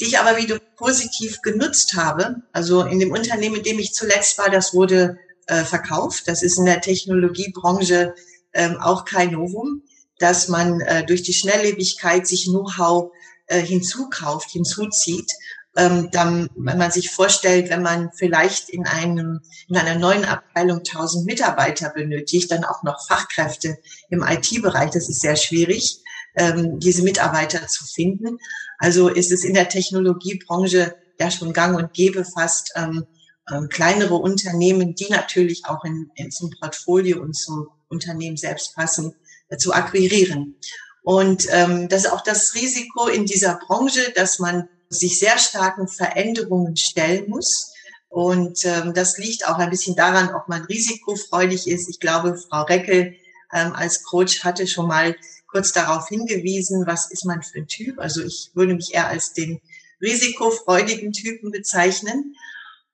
die 0.00 0.06
ich 0.06 0.18
aber 0.18 0.36
wieder 0.36 0.58
positiv 0.76 1.42
genutzt 1.42 1.94
habe. 1.94 2.42
Also 2.52 2.82
in 2.82 2.98
dem 2.98 3.12
Unternehmen, 3.12 3.56
in 3.56 3.62
dem 3.62 3.78
ich 3.78 3.92
zuletzt 3.92 4.38
war, 4.38 4.50
das 4.50 4.74
wurde 4.74 5.18
äh, 5.46 5.64
verkauft. 5.64 6.24
Das 6.26 6.42
ist 6.42 6.58
in 6.58 6.64
der 6.64 6.80
Technologiebranche 6.80 8.14
ähm, 8.54 8.78
auch 8.80 9.04
kein 9.04 9.32
Novum, 9.32 9.82
dass 10.18 10.48
man 10.48 10.80
äh, 10.80 11.04
durch 11.04 11.22
die 11.22 11.32
Schnelllebigkeit 11.32 12.26
sich 12.26 12.44
Know-how 12.44 13.12
äh, 13.46 13.60
hinzukauft, 13.60 14.50
hinzuzieht 14.50 15.30
ähm, 15.76 16.10
dann, 16.12 16.48
wenn 16.54 16.78
man 16.78 16.90
sich 16.90 17.10
vorstellt, 17.10 17.70
wenn 17.70 17.82
man 17.82 18.10
vielleicht 18.12 18.68
in 18.68 18.86
einem, 18.86 19.40
in 19.68 19.76
einer 19.76 19.98
neuen 19.98 20.24
Abteilung 20.24 20.78
1000 20.78 21.24
Mitarbeiter 21.24 21.90
benötigt, 21.90 22.50
dann 22.50 22.64
auch 22.64 22.82
noch 22.82 23.06
Fachkräfte 23.06 23.78
im 24.10 24.22
IT-Bereich, 24.22 24.90
das 24.90 25.08
ist 25.08 25.22
sehr 25.22 25.36
schwierig, 25.36 25.98
ähm, 26.34 26.78
diese 26.78 27.02
Mitarbeiter 27.02 27.66
zu 27.68 27.84
finden. 27.84 28.38
Also 28.78 29.08
ist 29.08 29.32
es 29.32 29.44
in 29.44 29.54
der 29.54 29.68
Technologiebranche 29.68 30.94
ja 31.18 31.30
schon 31.30 31.52
gang 31.52 31.76
und 31.76 31.94
gäbe 31.94 32.24
fast, 32.24 32.72
ähm, 32.76 33.06
ähm, 33.50 33.68
kleinere 33.68 34.14
Unternehmen, 34.14 34.94
die 34.94 35.08
natürlich 35.08 35.64
auch 35.66 35.84
in, 35.84 36.10
in 36.14 36.30
zum 36.30 36.50
Portfolio 36.60 37.20
und 37.20 37.34
zum 37.34 37.68
Unternehmen 37.88 38.36
selbst 38.36 38.74
passen, 38.74 39.14
äh, 39.48 39.56
zu 39.56 39.72
akquirieren. 39.72 40.56
Und 41.02 41.46
ähm, 41.50 41.88
das 41.88 42.04
ist 42.04 42.12
auch 42.12 42.22
das 42.22 42.54
Risiko 42.54 43.08
in 43.08 43.26
dieser 43.26 43.58
Branche, 43.66 44.12
dass 44.14 44.38
man 44.38 44.68
sich 44.92 45.18
sehr 45.18 45.38
starken 45.38 45.88
Veränderungen 45.88 46.76
stellen 46.76 47.28
muss. 47.28 47.72
Und 48.08 48.64
ähm, 48.64 48.92
das 48.94 49.16
liegt 49.18 49.48
auch 49.48 49.58
ein 49.58 49.70
bisschen 49.70 49.96
daran, 49.96 50.34
ob 50.34 50.48
man 50.48 50.64
risikofreudig 50.64 51.66
ist. 51.66 51.88
Ich 51.88 51.98
glaube, 51.98 52.36
Frau 52.36 52.62
Reckel 52.62 53.14
ähm, 53.52 53.72
als 53.72 54.02
Coach 54.02 54.44
hatte 54.44 54.66
schon 54.66 54.86
mal 54.86 55.16
kurz 55.46 55.72
darauf 55.72 56.08
hingewiesen, 56.08 56.86
was 56.86 57.10
ist 57.10 57.24
man 57.24 57.42
für 57.42 57.58
ein 57.58 57.68
Typ. 57.68 57.98
Also 57.98 58.22
ich 58.22 58.50
würde 58.54 58.74
mich 58.74 58.94
eher 58.94 59.08
als 59.08 59.32
den 59.32 59.60
risikofreudigen 60.00 61.12
Typen 61.12 61.50
bezeichnen. 61.50 62.34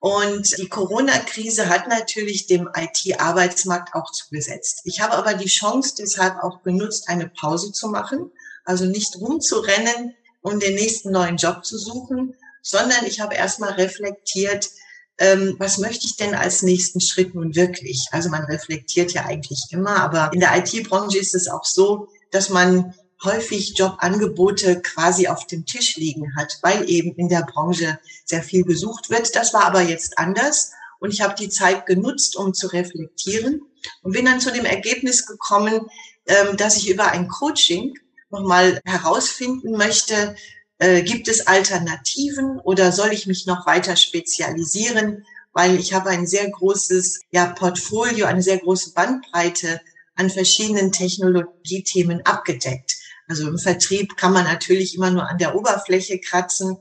Und 0.01 0.57
die 0.59 0.69
Corona-Krise 0.69 1.69
hat 1.69 1.89
natürlich 1.89 2.47
dem 2.47 2.69
IT-Arbeitsmarkt 2.73 3.95
auch 3.95 4.13
zugesetzt. 4.13 4.83
Ich 4.85 5.01
habe 5.01 5.15
aber 5.15 5.35
die 5.35 5.49
Chance 5.49 5.95
deshalb 5.99 6.37
auch 6.43 6.63
genutzt, 6.63 7.09
eine 7.09 7.29
Pause 7.29 7.73
zu 7.73 7.89
machen, 7.89 8.31
also 8.65 8.85
nicht 8.85 9.17
rumzurennen 9.17 10.15
und 10.49 10.63
den 10.63 10.75
nächsten 10.75 11.11
neuen 11.11 11.37
Job 11.37 11.65
zu 11.65 11.79
suchen, 11.79 12.35
sondern 12.63 13.07
ich 13.07 13.21
habe 13.21 13.35
erstmal 13.35 13.73
reflektiert, 13.73 14.71
ähm, 15.19 15.57
was 15.59 15.79
möchte 15.79 16.07
ich 16.07 16.17
denn 16.17 16.35
als 16.35 16.63
nächsten 16.63 17.01
Schritt 17.01 17.35
nun 17.35 17.55
wirklich? 17.55 18.07
Also 18.13 18.29
man 18.29 18.45
reflektiert 18.45 19.13
ja 19.13 19.25
eigentlich 19.25 19.67
immer, 19.71 19.97
aber 19.97 20.31
in 20.33 20.41
der 20.41 20.57
IT-Branche 20.57 21.19
ist 21.19 21.35
es 21.35 21.49
auch 21.49 21.65
so, 21.65 22.09
dass 22.31 22.51
man 22.51 22.95
häufig 23.25 23.77
Jobangebote 23.77 24.81
quasi 24.81 25.27
auf 25.27 25.47
dem 25.47 25.67
Tisch 25.67 25.97
liegen 25.97 26.37
hat, 26.37 26.59
weil 26.63 26.89
eben 26.89 27.15
in 27.17 27.29
der 27.29 27.43
Branche 27.43 27.99
sehr 28.25 28.43
viel 28.43 28.63
gesucht 28.63 29.11
wird. 29.11 29.35
Das 29.35 29.53
war 29.53 29.65
aber 29.65 29.83
jetzt 29.83 30.19
anders 30.19 30.73
und 31.01 31.13
ich 31.13 31.21
habe 31.21 31.35
die 31.35 31.49
Zeit 31.49 31.87
genutzt, 31.87 32.37
um 32.37 32.55
zu 32.55 32.69
reflektieren 32.69 33.63
und 34.03 34.13
bin 34.13 34.25
dann 34.25 34.41
zu 34.41 34.53
dem 34.53 34.65
Ergebnis 34.65 35.27
gekommen, 35.27 35.87
ähm, 36.27 36.57
dass 36.57 36.77
ich 36.77 36.89
über 36.89 37.11
ein 37.11 37.29
Coaching 37.29 37.95
nochmal 38.31 38.81
herausfinden 38.85 39.73
möchte, 39.73 40.37
äh, 40.79 41.03
gibt 41.03 41.29
es 41.29 41.47
Alternativen 41.47 42.61
oder 42.61 42.93
soll 42.93 43.13
ich 43.13 43.27
mich 43.27 43.47
noch 43.47 43.67
weiter 43.67 43.97
spezialisieren? 43.97 45.25
Weil 45.53 45.79
ich 45.79 45.93
habe 45.93 46.11
ein 46.11 46.27
sehr 46.27 46.49
großes 46.51 47.23
ja, 47.31 47.47
Portfolio, 47.47 48.27
eine 48.27 48.43
sehr 48.43 48.59
große 48.59 48.93
Bandbreite 48.93 49.81
an 50.15 50.31
verschiedenen 50.31 50.93
Technologiethemen 50.93 52.25
abgedeckt. 52.25 52.97
Also 53.29 53.49
im 53.49 53.59
Vertrieb 53.59 54.17
kann 54.17 54.33
man 54.33 54.45
natürlich 54.45 54.95
immer 54.95 55.11
nur 55.11 55.29
an 55.29 55.39
der 55.39 55.55
Oberfläche 55.55 56.19
kratzen. 56.19 56.79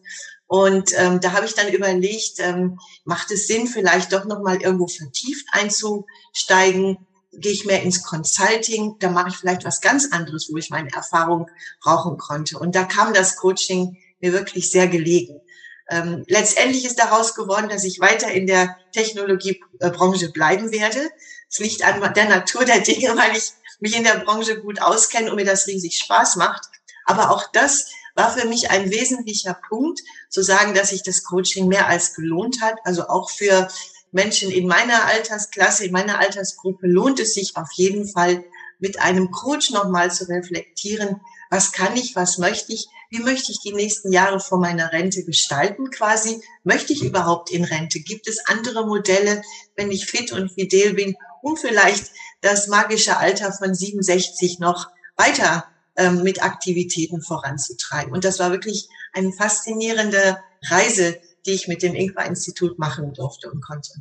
Und 0.48 0.92
ähm, 0.96 1.20
da 1.20 1.34
habe 1.34 1.46
ich 1.46 1.56
dann 1.56 1.72
überlegt, 1.72 2.40
ähm, 2.40 2.80
macht 3.04 3.32
es 3.32 3.48
Sinn, 3.48 3.68
vielleicht 3.68 4.14
doch 4.14 4.26
nochmal 4.26 4.62
irgendwo 4.62 4.88
vertieft 4.88 5.46
einzusteigen? 5.52 6.98
Gehe 7.32 7.52
ich 7.52 7.66
mehr 7.66 7.84
ins 7.84 8.04
Consulting? 8.04 8.96
Da 9.00 9.10
mache 9.10 9.30
ich 9.30 9.36
vielleicht 9.36 9.66
was 9.66 9.82
ganz 9.82 10.12
anderes, 10.12 10.50
wo 10.52 10.58
ich 10.58 10.70
meine 10.70 10.92
Erfahrung 10.94 11.50
brauchen 11.82 12.18
konnte. 12.18 12.58
Und 12.58 12.76
da 12.76 12.84
kam 12.84 13.14
das 13.14 13.36
Coaching 13.36 13.98
mir 14.20 14.34
wirklich 14.34 14.72
sehr 14.72 14.88
gelegen. 14.88 15.42
Ähm, 15.90 16.24
letztendlich 16.28 16.86
ist 16.86 17.00
daraus 17.00 17.36
geworden, 17.36 17.70
dass 17.70 17.84
ich 17.84 18.00
weiter 18.00 18.32
in 18.32 18.48
der 18.48 18.78
Technologiebranche 18.92 20.32
bleiben 20.32 20.72
werde. 20.72 21.10
Es 21.50 21.60
liegt 21.60 21.84
an 21.84 22.14
der 22.14 22.28
Natur 22.28 22.66
der 22.66 22.80
Dinge, 22.82 23.16
weil 23.16 23.38
ich 23.38 23.54
mich 23.80 23.96
in 23.96 24.04
der 24.04 24.20
Branche 24.20 24.60
gut 24.60 24.82
auskenne 24.82 25.30
und 25.30 25.38
mir 25.38 25.46
das 25.46 25.68
riesig 25.68 25.98
Spaß 25.98 26.36
macht. 26.36 26.66
Aber 27.06 27.32
auch 27.32 27.46
das 27.54 27.90
war 28.16 28.32
für 28.36 28.48
mich 28.48 28.70
ein 28.72 28.90
wesentlicher 28.90 29.58
Punkt, 29.70 30.02
zu 30.30 30.42
sagen, 30.42 30.74
dass 30.74 30.90
sich 30.90 31.04
das 31.04 31.24
Coaching 31.24 31.68
mehr 31.68 31.88
als 31.88 32.16
gelohnt 32.16 32.62
hat. 32.62 32.76
Also 32.84 33.08
auch 33.08 33.30
für 33.30 33.70
Menschen 34.12 34.52
in 34.52 34.68
meiner 34.68 35.06
Altersklasse, 35.06 35.86
in 35.86 35.92
meiner 35.92 36.20
Altersgruppe 36.20 36.88
lohnt 36.88 37.20
es 37.20 37.34
sich 37.34 37.56
auf 37.56 37.70
jeden 37.74 38.08
Fall, 38.08 38.44
mit 38.80 39.00
einem 39.00 39.32
Coach 39.32 39.72
nochmal 39.72 40.12
zu 40.12 40.28
reflektieren, 40.30 41.22
was 41.50 41.72
kann 41.72 41.96
ich, 41.96 42.16
was 42.16 42.38
möchte 42.38 42.74
ich, 42.74 42.88
wie 43.10 43.20
möchte 43.20 43.52
ich 43.52 43.60
die 43.60 43.74
nächsten 43.74 44.12
Jahre 44.12 44.40
vor 44.40 44.60
meiner 44.60 44.92
Rente 44.92 45.24
gestalten 45.24 45.90
quasi, 45.90 46.42
möchte 46.64 46.94
ich 46.94 47.04
überhaupt 47.04 47.52
in 47.52 47.64
Rente, 47.64 48.00
gibt 48.00 48.28
es 48.28 48.46
andere 48.48 48.86
Modelle, 48.86 49.42
wenn 49.76 49.92
ich 49.92 50.06
fit 50.06 50.32
und 50.34 50.52
fidel 50.52 50.94
bin, 50.94 51.16
um 51.42 51.56
vielleicht 51.56 52.12
das 52.42 52.68
magische 52.68 53.18
Alter 53.18 53.54
von 53.54 53.74
67 53.74 54.60
noch 54.60 54.90
weiter 55.16 55.66
ähm, 55.96 56.24
mit 56.24 56.44
Aktivitäten 56.44 57.22
voranzutreiben. 57.22 58.12
Und 58.14 58.26
das 58.26 58.40
war 58.40 58.52
wirklich 58.52 58.90
eine 59.14 59.32
faszinierende 59.32 60.38
Reise, 60.64 61.20
die 61.48 61.54
ich 61.54 61.68
mit 61.68 61.82
dem 61.82 61.96
Ingwer-Institut 61.96 62.78
machen 62.78 63.14
durfte 63.14 63.50
und 63.50 63.62
konnte. 63.62 63.94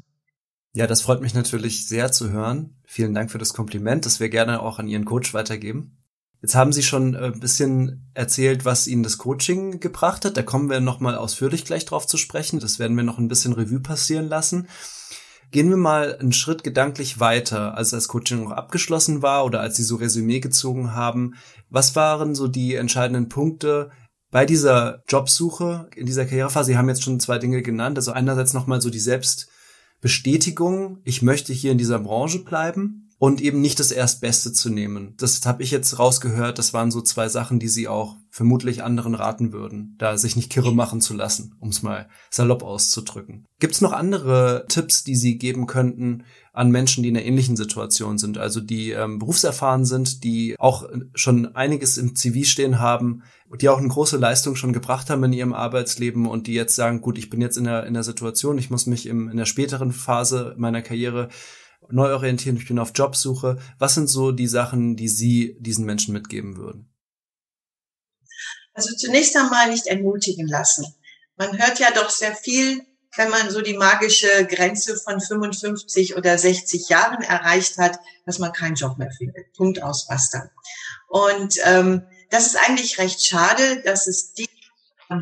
Ja, 0.74 0.86
das 0.86 1.00
freut 1.00 1.22
mich 1.22 1.32
natürlich 1.32 1.88
sehr 1.88 2.12
zu 2.12 2.30
hören. 2.30 2.76
Vielen 2.84 3.14
Dank 3.14 3.30
für 3.30 3.38
das 3.38 3.54
Kompliment, 3.54 4.04
das 4.04 4.20
wir 4.20 4.28
gerne 4.28 4.60
auch 4.60 4.78
an 4.78 4.88
Ihren 4.88 5.06
Coach 5.06 5.32
weitergeben. 5.32 5.96
Jetzt 6.42 6.54
haben 6.54 6.72
Sie 6.72 6.82
schon 6.82 7.14
äh, 7.14 7.32
ein 7.32 7.40
bisschen 7.40 8.10
erzählt, 8.12 8.64
was 8.64 8.86
Ihnen 8.86 9.02
das 9.02 9.16
Coaching 9.16 9.80
gebracht 9.80 10.24
hat. 10.24 10.36
Da 10.36 10.42
kommen 10.42 10.68
wir 10.68 10.80
nochmal 10.80 11.16
ausführlich 11.16 11.64
gleich 11.64 11.86
drauf 11.86 12.06
zu 12.06 12.18
sprechen. 12.18 12.60
Das 12.60 12.78
werden 12.78 12.96
wir 12.96 13.04
noch 13.04 13.18
ein 13.18 13.28
bisschen 13.28 13.54
Revue 13.54 13.80
passieren 13.80 14.28
lassen. 14.28 14.68
Gehen 15.50 15.70
wir 15.70 15.76
mal 15.76 16.18
einen 16.18 16.32
Schritt 16.32 16.62
gedanklich 16.64 17.20
weiter, 17.20 17.76
als 17.76 17.90
das 17.90 18.08
Coaching 18.08 18.44
noch 18.44 18.50
abgeschlossen 18.50 19.22
war 19.22 19.44
oder 19.44 19.60
als 19.60 19.76
Sie 19.76 19.84
so 19.84 19.96
Resümee 19.96 20.40
gezogen 20.40 20.92
haben. 20.92 21.34
Was 21.70 21.96
waren 21.96 22.34
so 22.34 22.48
die 22.48 22.74
entscheidenden 22.74 23.28
Punkte 23.28 23.90
bei 24.30 24.46
dieser 24.46 25.02
Jobsuche, 25.08 25.88
in 25.94 26.06
dieser 26.06 26.24
Karrierephase? 26.24 26.68
Sie 26.68 26.78
haben 26.78 26.88
jetzt 26.88 27.02
schon 27.02 27.20
zwei 27.20 27.38
Dinge 27.38 27.62
genannt. 27.62 27.98
Also 27.98 28.12
einerseits 28.12 28.52
nochmal 28.52 28.80
so 28.80 28.90
die 28.90 28.98
Selbstbestätigung, 28.98 31.00
ich 31.04 31.22
möchte 31.22 31.52
hier 31.52 31.72
in 31.72 31.78
dieser 31.78 31.98
Branche 31.98 32.44
bleiben 32.44 33.05
und 33.18 33.40
eben 33.40 33.60
nicht 33.60 33.80
das 33.80 33.92
Erstbeste 33.92 34.52
zu 34.52 34.68
nehmen. 34.68 35.14
Das 35.16 35.44
habe 35.46 35.62
ich 35.62 35.70
jetzt 35.70 35.98
rausgehört. 35.98 36.58
Das 36.58 36.74
waren 36.74 36.90
so 36.90 37.00
zwei 37.00 37.28
Sachen, 37.28 37.58
die 37.58 37.68
sie 37.68 37.88
auch 37.88 38.16
vermutlich 38.30 38.82
anderen 38.82 39.14
raten 39.14 39.52
würden, 39.52 39.94
da 39.98 40.18
sich 40.18 40.36
nicht 40.36 40.50
kirre 40.50 40.74
machen 40.74 41.00
zu 41.00 41.14
lassen, 41.14 41.54
um 41.58 41.70
es 41.70 41.82
mal 41.82 42.08
salopp 42.30 42.62
auszudrücken. 42.62 43.46
Gibt 43.58 43.72
es 43.72 43.80
noch 43.80 43.92
andere 43.92 44.66
Tipps, 44.68 45.02
die 45.02 45.16
Sie 45.16 45.38
geben 45.38 45.66
könnten 45.66 46.24
an 46.52 46.70
Menschen, 46.70 47.02
die 47.02 47.08
in 47.08 47.16
einer 47.16 47.24
ähnlichen 47.24 47.56
Situation 47.56 48.18
sind, 48.18 48.36
also 48.36 48.60
die 48.60 48.90
ähm, 48.90 49.18
berufserfahren 49.18 49.86
sind, 49.86 50.22
die 50.22 50.56
auch 50.58 50.86
schon 51.14 51.54
einiges 51.54 51.96
im 51.96 52.14
CV 52.14 52.44
stehen 52.44 52.78
haben, 52.78 53.22
die 53.60 53.70
auch 53.70 53.78
eine 53.78 53.88
große 53.88 54.18
Leistung 54.18 54.56
schon 54.56 54.74
gebracht 54.74 55.08
haben 55.08 55.24
in 55.24 55.32
ihrem 55.32 55.54
Arbeitsleben 55.54 56.26
und 56.26 56.46
die 56.46 56.54
jetzt 56.54 56.74
sagen, 56.74 57.00
gut, 57.00 57.16
ich 57.16 57.30
bin 57.30 57.40
jetzt 57.40 57.56
in 57.56 57.64
der, 57.64 57.86
in 57.86 57.94
der 57.94 58.02
Situation, 58.02 58.58
ich 58.58 58.70
muss 58.70 58.86
mich 58.86 59.06
im, 59.06 59.30
in 59.30 59.38
der 59.38 59.46
späteren 59.46 59.92
Phase 59.92 60.54
meiner 60.58 60.82
Karriere 60.82 61.28
neu 61.90 62.12
orientieren, 62.12 62.56
ich 62.56 62.68
bin 62.68 62.78
auf 62.78 62.92
Jobsuche. 62.94 63.58
Was 63.78 63.94
sind 63.94 64.08
so 64.08 64.32
die 64.32 64.46
Sachen, 64.46 64.96
die 64.96 65.08
Sie 65.08 65.56
diesen 65.60 65.84
Menschen 65.84 66.12
mitgeben 66.12 66.56
würden? 66.56 66.92
Also 68.74 68.94
zunächst 68.94 69.36
einmal 69.36 69.70
nicht 69.70 69.86
entmutigen 69.86 70.46
lassen. 70.46 70.86
Man 71.36 71.58
hört 71.58 71.78
ja 71.78 71.90
doch 71.92 72.10
sehr 72.10 72.34
viel, 72.34 72.82
wenn 73.16 73.30
man 73.30 73.50
so 73.50 73.62
die 73.62 73.76
magische 73.76 74.46
Grenze 74.46 74.96
von 74.96 75.20
55 75.20 76.16
oder 76.16 76.36
60 76.36 76.88
Jahren 76.88 77.22
erreicht 77.22 77.78
hat, 77.78 77.98
dass 78.26 78.38
man 78.38 78.52
keinen 78.52 78.74
Job 78.74 78.98
mehr 78.98 79.10
findet. 79.10 79.52
Punkt 79.54 79.82
aus, 79.82 80.06
basta. 80.06 80.50
Und 81.08 81.56
ähm, 81.64 82.02
das 82.30 82.46
ist 82.46 82.56
eigentlich 82.56 82.98
recht 82.98 83.24
schade, 83.24 83.82
dass 83.84 84.06
es 84.06 84.34
die 84.34 84.48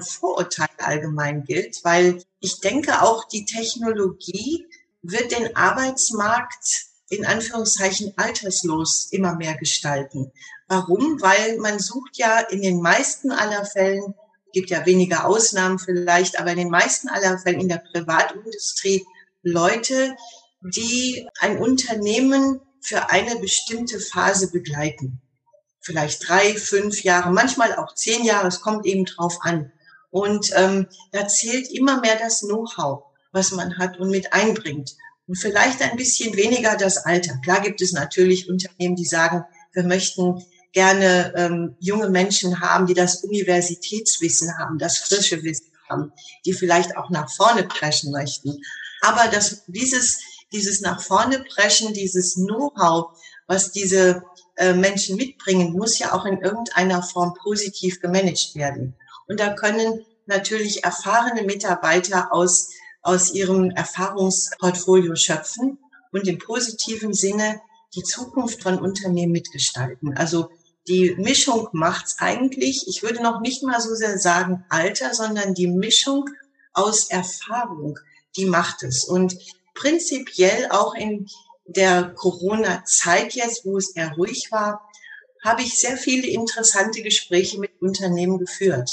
Vorurteil 0.00 0.68
allgemein 0.78 1.44
gilt, 1.44 1.84
weil 1.84 2.22
ich 2.40 2.60
denke 2.60 3.02
auch 3.02 3.28
die 3.28 3.44
Technologie 3.44 4.66
wird 5.04 5.32
den 5.32 5.54
Arbeitsmarkt 5.54 6.86
in 7.10 7.26
Anführungszeichen 7.26 8.14
alterslos 8.16 9.08
immer 9.12 9.36
mehr 9.36 9.54
gestalten. 9.56 10.32
Warum? 10.66 11.20
Weil 11.20 11.58
man 11.58 11.78
sucht 11.78 12.16
ja 12.16 12.40
in 12.40 12.62
den 12.62 12.80
meisten 12.80 13.30
aller 13.30 13.66
Fällen, 13.66 14.14
gibt 14.52 14.70
ja 14.70 14.86
weniger 14.86 15.26
Ausnahmen 15.26 15.78
vielleicht, 15.78 16.40
aber 16.40 16.52
in 16.52 16.58
den 16.58 16.70
meisten 16.70 17.08
aller 17.08 17.38
Fällen 17.38 17.60
in 17.60 17.68
der 17.68 17.82
Privatindustrie 17.92 19.04
Leute, 19.42 20.16
die 20.62 21.28
ein 21.40 21.58
Unternehmen 21.58 22.60
für 22.80 23.10
eine 23.10 23.36
bestimmte 23.36 24.00
Phase 24.00 24.50
begleiten. 24.50 25.20
Vielleicht 25.80 26.26
drei, 26.26 26.54
fünf 26.54 27.02
Jahre, 27.02 27.30
manchmal 27.30 27.76
auch 27.76 27.94
zehn 27.94 28.24
Jahre, 28.24 28.48
es 28.48 28.62
kommt 28.62 28.86
eben 28.86 29.04
drauf 29.04 29.36
an. 29.42 29.70
Und 30.10 30.50
ähm, 30.54 30.86
da 31.12 31.28
zählt 31.28 31.68
immer 31.70 32.00
mehr 32.00 32.16
das 32.16 32.40
Know-how 32.40 33.13
was 33.34 33.50
man 33.50 33.76
hat 33.76 33.98
und 33.98 34.10
mit 34.10 34.32
einbringt. 34.32 34.96
Und 35.26 35.36
vielleicht 35.36 35.82
ein 35.82 35.96
bisschen 35.96 36.36
weniger 36.36 36.76
das 36.76 36.98
Alter. 36.98 37.36
Klar 37.42 37.60
gibt 37.60 37.82
es 37.82 37.92
natürlich 37.92 38.48
Unternehmen, 38.48 38.94
die 38.94 39.04
sagen, 39.04 39.44
wir 39.72 39.82
möchten 39.82 40.42
gerne 40.72 41.32
ähm, 41.36 41.76
junge 41.80 42.10
Menschen 42.10 42.60
haben, 42.60 42.86
die 42.86 42.94
das 42.94 43.24
Universitätswissen 43.24 44.56
haben, 44.58 44.78
das 44.78 44.98
frische 44.98 45.42
Wissen 45.42 45.72
haben, 45.88 46.12
die 46.46 46.52
vielleicht 46.52 46.96
auch 46.96 47.10
nach 47.10 47.30
vorne 47.30 47.64
preschen 47.64 48.12
möchten. 48.12 48.60
Aber 49.00 49.28
das, 49.28 49.64
dieses, 49.66 50.20
dieses 50.52 50.80
nach 50.80 51.00
vorne 51.00 51.44
preschen, 51.54 51.92
dieses 51.92 52.34
Know-how, 52.34 53.18
was 53.46 53.72
diese 53.72 54.22
äh, 54.56 54.74
Menschen 54.74 55.16
mitbringen, 55.16 55.72
muss 55.72 55.98
ja 55.98 56.12
auch 56.12 56.24
in 56.24 56.40
irgendeiner 56.40 57.02
Form 57.02 57.34
positiv 57.42 58.00
gemanagt 58.00 58.54
werden. 58.54 58.94
Und 59.26 59.40
da 59.40 59.54
können 59.54 60.04
natürlich 60.26 60.84
erfahrene 60.84 61.42
Mitarbeiter 61.42 62.32
aus 62.32 62.70
aus 63.04 63.32
ihrem 63.32 63.70
Erfahrungsportfolio 63.70 65.14
schöpfen 65.14 65.78
und 66.10 66.26
im 66.26 66.38
positiven 66.38 67.12
Sinne 67.12 67.60
die 67.94 68.02
Zukunft 68.02 68.62
von 68.62 68.78
Unternehmen 68.78 69.32
mitgestalten. 69.32 70.16
Also 70.16 70.48
die 70.88 71.14
Mischung 71.16 71.68
macht's 71.72 72.16
eigentlich. 72.18 72.88
Ich 72.88 73.02
würde 73.02 73.22
noch 73.22 73.40
nicht 73.40 73.62
mal 73.62 73.80
so 73.80 73.94
sehr 73.94 74.18
sagen 74.18 74.64
Alter, 74.68 75.14
sondern 75.14 75.54
die 75.54 75.68
Mischung 75.68 76.28
aus 76.72 77.10
Erfahrung, 77.10 77.98
die 78.36 78.46
macht 78.46 78.82
es. 78.82 79.04
Und 79.04 79.36
prinzipiell 79.74 80.68
auch 80.70 80.94
in 80.94 81.28
der 81.66 82.10
Corona-Zeit 82.14 83.34
jetzt, 83.34 83.64
wo 83.64 83.76
es 83.78 83.90
eher 83.90 84.12
ruhig 84.14 84.50
war, 84.50 84.88
habe 85.42 85.62
ich 85.62 85.78
sehr 85.78 85.96
viele 85.96 86.26
interessante 86.26 87.02
Gespräche 87.02 87.58
mit 87.58 87.70
Unternehmen 87.80 88.38
geführt, 88.38 88.90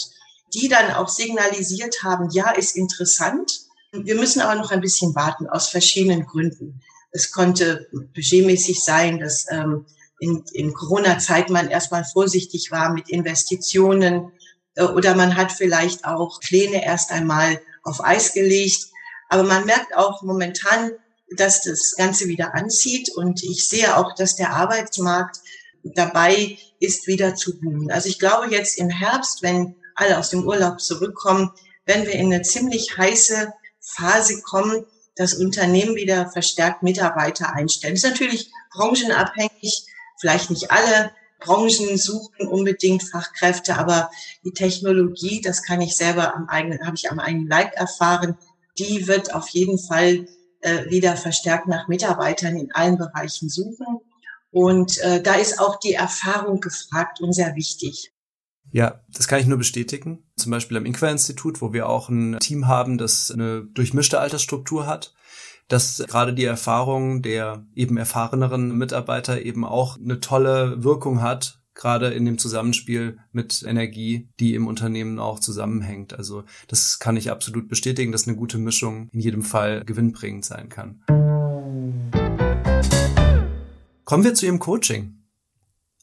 die 0.53 0.67
dann 0.67 0.91
auch 0.91 1.07
signalisiert 1.07 2.03
haben, 2.03 2.29
ja, 2.31 2.51
ist 2.51 2.75
interessant. 2.75 3.70
Wir 3.91 4.15
müssen 4.15 4.41
aber 4.41 4.55
noch 4.55 4.71
ein 4.71 4.81
bisschen 4.81 5.13
warten 5.15 5.47
aus 5.47 5.69
verschiedenen 5.69 6.25
Gründen. 6.25 6.81
Es 7.11 7.31
konnte 7.31 7.89
budgetmäßig 7.91 8.81
sein, 8.81 9.19
dass 9.19 9.45
ähm, 9.51 9.85
in, 10.19 10.43
in 10.53 10.73
Corona-Zeit 10.73 11.49
man 11.49 11.67
erstmal 11.67 12.05
vorsichtig 12.05 12.71
war 12.71 12.93
mit 12.93 13.09
Investitionen 13.09 14.31
äh, 14.75 14.83
oder 14.83 15.15
man 15.15 15.35
hat 15.35 15.51
vielleicht 15.51 16.05
auch 16.05 16.39
Pläne 16.39 16.85
erst 16.85 17.11
einmal 17.11 17.59
auf 17.83 18.03
Eis 18.03 18.33
gelegt. 18.33 18.87
Aber 19.29 19.43
man 19.43 19.65
merkt 19.65 19.95
auch 19.95 20.21
momentan, 20.21 20.91
dass 21.35 21.63
das 21.63 21.95
Ganze 21.97 22.27
wieder 22.27 22.53
anzieht 22.55 23.09
und 23.15 23.43
ich 23.43 23.67
sehe 23.67 23.97
auch, 23.97 24.15
dass 24.15 24.35
der 24.35 24.53
Arbeitsmarkt 24.53 25.37
dabei 25.83 26.57
ist, 26.79 27.07
wieder 27.07 27.35
zu 27.35 27.59
boomen. 27.59 27.91
Also 27.91 28.07
ich 28.07 28.19
glaube 28.19 28.51
jetzt 28.51 28.77
im 28.77 28.89
Herbst, 28.89 29.41
wenn 29.41 29.75
alle 29.95 30.17
aus 30.17 30.29
dem 30.29 30.45
Urlaub 30.45 30.79
zurückkommen, 30.79 31.51
werden 31.85 32.05
wir 32.05 32.13
in 32.13 32.33
eine 32.33 32.41
ziemlich 32.43 32.97
heiße 32.97 33.51
Phase 33.81 34.41
kommen, 34.41 34.85
dass 35.15 35.33
Unternehmen 35.33 35.95
wieder 35.95 36.29
verstärkt 36.29 36.83
Mitarbeiter 36.83 37.53
einstellen. 37.53 37.95
Das 37.95 38.03
ist 38.03 38.09
natürlich 38.09 38.51
branchenabhängig. 38.73 39.85
Vielleicht 40.19 40.49
nicht 40.49 40.71
alle 40.71 41.11
Branchen 41.39 41.97
suchen 41.97 42.47
unbedingt 42.47 43.03
Fachkräfte, 43.03 43.77
aber 43.77 44.11
die 44.45 44.53
Technologie, 44.53 45.41
das 45.41 45.63
kann 45.63 45.81
ich 45.81 45.97
selber 45.97 46.35
am 46.35 46.47
eigenen, 46.47 46.85
habe 46.85 46.95
ich 46.95 47.11
am 47.11 47.19
eigenen 47.19 47.47
Leib 47.47 47.73
erfahren, 47.75 48.37
die 48.77 49.07
wird 49.07 49.33
auf 49.33 49.49
jeden 49.49 49.79
Fall 49.79 50.27
äh, 50.61 50.89
wieder 50.89 51.17
verstärkt 51.17 51.67
nach 51.67 51.87
Mitarbeitern 51.87 52.55
in 52.55 52.71
allen 52.73 52.97
Bereichen 52.97 53.49
suchen. 53.49 53.99
Und 54.51 54.99
äh, 54.99 55.21
da 55.21 55.35
ist 55.35 55.59
auch 55.59 55.79
die 55.79 55.93
Erfahrung 55.93 56.59
gefragt 56.59 57.21
und 57.21 57.33
sehr 57.33 57.55
wichtig. 57.55 58.11
Ja, 58.71 59.01
das 59.13 59.27
kann 59.27 59.39
ich 59.39 59.47
nur 59.47 59.57
bestätigen. 59.57 60.23
Zum 60.37 60.51
Beispiel 60.51 60.77
am 60.77 60.85
Inqua-Institut, 60.85 61.61
wo 61.61 61.73
wir 61.73 61.89
auch 61.89 62.09
ein 62.09 62.39
Team 62.39 62.67
haben, 62.67 62.97
das 62.97 63.29
eine 63.29 63.63
durchmischte 63.63 64.19
Altersstruktur 64.19 64.85
hat, 64.85 65.13
dass 65.67 66.03
gerade 66.07 66.33
die 66.33 66.45
Erfahrung 66.45 67.21
der 67.21 67.65
eben 67.75 67.97
erfahreneren 67.97 68.77
Mitarbeiter 68.77 69.41
eben 69.41 69.65
auch 69.65 69.97
eine 69.97 70.21
tolle 70.21 70.83
Wirkung 70.83 71.21
hat, 71.21 71.59
gerade 71.73 72.07
in 72.07 72.25
dem 72.25 72.37
Zusammenspiel 72.37 73.19
mit 73.31 73.63
Energie, 73.67 74.29
die 74.39 74.55
im 74.55 74.67
Unternehmen 74.67 75.19
auch 75.19 75.39
zusammenhängt. 75.39 76.13
Also 76.13 76.43
das 76.67 76.99
kann 76.99 77.17
ich 77.17 77.29
absolut 77.29 77.67
bestätigen, 77.67 78.11
dass 78.11 78.27
eine 78.27 78.37
gute 78.37 78.57
Mischung 78.57 79.09
in 79.11 79.19
jedem 79.19 79.43
Fall 79.43 79.83
gewinnbringend 79.83 80.45
sein 80.45 80.69
kann. 80.69 81.03
Kommen 84.05 84.23
wir 84.23 84.33
zu 84.33 84.45
Ihrem 84.45 84.59
Coaching 84.59 85.20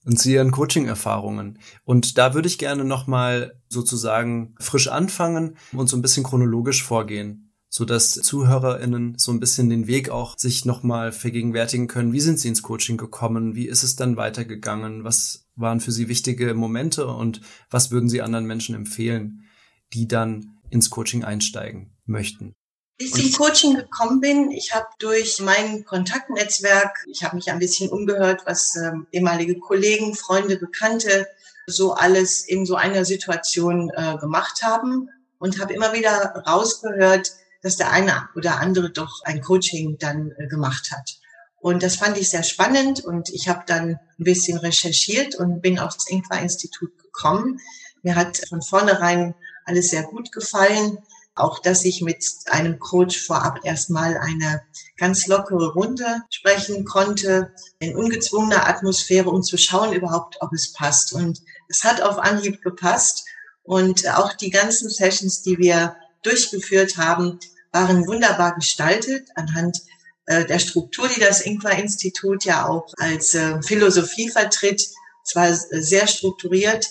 und 0.04 0.18
zu 0.18 0.30
Ihren 0.30 0.50
Coaching-Erfahrungen. 0.50 1.58
Und 1.84 2.18
da 2.18 2.34
würde 2.34 2.48
ich 2.48 2.58
gerne 2.58 2.84
nochmal 2.84 3.60
sozusagen 3.68 4.54
frisch 4.58 4.88
anfangen 4.88 5.56
und 5.72 5.88
so 5.88 5.96
ein 5.96 6.02
bisschen 6.02 6.24
chronologisch 6.24 6.82
vorgehen, 6.82 7.52
so 7.68 7.84
dass 7.84 8.12
ZuhörerInnen 8.12 9.18
so 9.18 9.32
ein 9.32 9.40
bisschen 9.40 9.68
den 9.68 9.86
Weg 9.86 10.10
auch 10.10 10.38
sich 10.38 10.64
nochmal 10.64 11.12
vergegenwärtigen 11.12 11.88
können. 11.88 12.12
Wie 12.12 12.20
sind 12.20 12.38
Sie 12.38 12.48
ins 12.48 12.62
Coaching 12.62 12.96
gekommen? 12.96 13.54
Wie 13.54 13.66
ist 13.66 13.82
es 13.82 13.96
dann 13.96 14.16
weitergegangen? 14.16 15.04
Was 15.04 15.46
waren 15.56 15.80
für 15.80 15.92
Sie 15.92 16.08
wichtige 16.08 16.54
Momente 16.54 17.06
und 17.06 17.40
was 17.70 17.90
würden 17.90 18.08
Sie 18.08 18.22
anderen 18.22 18.46
Menschen 18.46 18.74
empfehlen, 18.74 19.44
die 19.92 20.08
dann 20.08 20.58
ins 20.70 20.90
Coaching 20.90 21.24
einsteigen 21.24 21.96
möchten? 22.06 22.54
Ich 23.00 23.12
zum 23.12 23.32
Coaching 23.32 23.76
gekommen 23.76 24.20
bin, 24.20 24.50
ich 24.50 24.74
habe 24.74 24.88
durch 24.98 25.38
mein 25.38 25.84
Kontaktnetzwerk, 25.84 27.04
ich 27.06 27.22
habe 27.22 27.36
mich 27.36 27.48
ein 27.48 27.60
bisschen 27.60 27.90
umgehört, 27.90 28.42
was 28.44 28.74
ähm, 28.74 29.06
ehemalige 29.12 29.56
Kollegen, 29.60 30.16
Freunde, 30.16 30.56
Bekannte 30.56 31.28
so 31.68 31.92
alles 31.92 32.40
in 32.44 32.66
so 32.66 32.74
einer 32.74 33.04
Situation 33.04 33.88
äh, 33.94 34.16
gemacht 34.18 34.62
haben 34.64 35.08
und 35.38 35.60
habe 35.60 35.74
immer 35.74 35.92
wieder 35.92 36.42
rausgehört, 36.44 37.30
dass 37.62 37.76
der 37.76 37.92
eine 37.92 38.28
oder 38.34 38.58
andere 38.58 38.90
doch 38.90 39.22
ein 39.22 39.42
Coaching 39.42 39.98
dann 39.98 40.32
äh, 40.36 40.48
gemacht 40.48 40.90
hat. 40.90 41.20
Und 41.60 41.84
das 41.84 41.94
fand 41.94 42.18
ich 42.18 42.30
sehr 42.30 42.42
spannend 42.42 43.04
und 43.04 43.30
ich 43.30 43.48
habe 43.48 43.62
dann 43.64 43.90
ein 43.90 44.24
bisschen 44.24 44.58
recherchiert 44.58 45.36
und 45.36 45.60
bin 45.60 45.78
aufs 45.78 46.10
Inqua-Institut 46.10 46.98
gekommen. 46.98 47.60
Mir 48.02 48.16
hat 48.16 48.40
von 48.48 48.60
vornherein 48.60 49.36
alles 49.64 49.90
sehr 49.90 50.02
gut 50.02 50.32
gefallen 50.32 50.98
auch, 51.38 51.60
dass 51.60 51.84
ich 51.84 52.02
mit 52.02 52.24
einem 52.46 52.78
Coach 52.78 53.24
vorab 53.26 53.60
erstmal 53.64 54.16
eine 54.16 54.62
ganz 54.96 55.26
lockere 55.26 55.72
Runde 55.72 56.22
sprechen 56.30 56.84
konnte, 56.84 57.52
in 57.78 57.96
ungezwungener 57.96 58.68
Atmosphäre, 58.68 59.30
um 59.30 59.42
zu 59.42 59.56
schauen 59.56 59.92
überhaupt, 59.92 60.36
ob 60.40 60.52
es 60.52 60.72
passt. 60.72 61.12
Und 61.12 61.40
es 61.68 61.84
hat 61.84 62.02
auf 62.02 62.18
Anhieb 62.18 62.62
gepasst. 62.62 63.24
Und 63.62 64.08
auch 64.08 64.32
die 64.32 64.50
ganzen 64.50 64.88
Sessions, 64.88 65.42
die 65.42 65.58
wir 65.58 65.96
durchgeführt 66.22 66.96
haben, 66.96 67.38
waren 67.72 68.06
wunderbar 68.06 68.54
gestaltet 68.54 69.28
anhand 69.34 69.78
äh, 70.26 70.44
der 70.46 70.58
Struktur, 70.58 71.08
die 71.08 71.20
das 71.20 71.42
Inqua-Institut 71.42 72.44
ja 72.44 72.66
auch 72.66 72.92
als 72.98 73.34
äh, 73.34 73.60
Philosophie 73.62 74.30
vertritt. 74.30 74.88
Es 75.24 75.34
war 75.34 75.52
sehr 75.54 76.06
strukturiert 76.06 76.88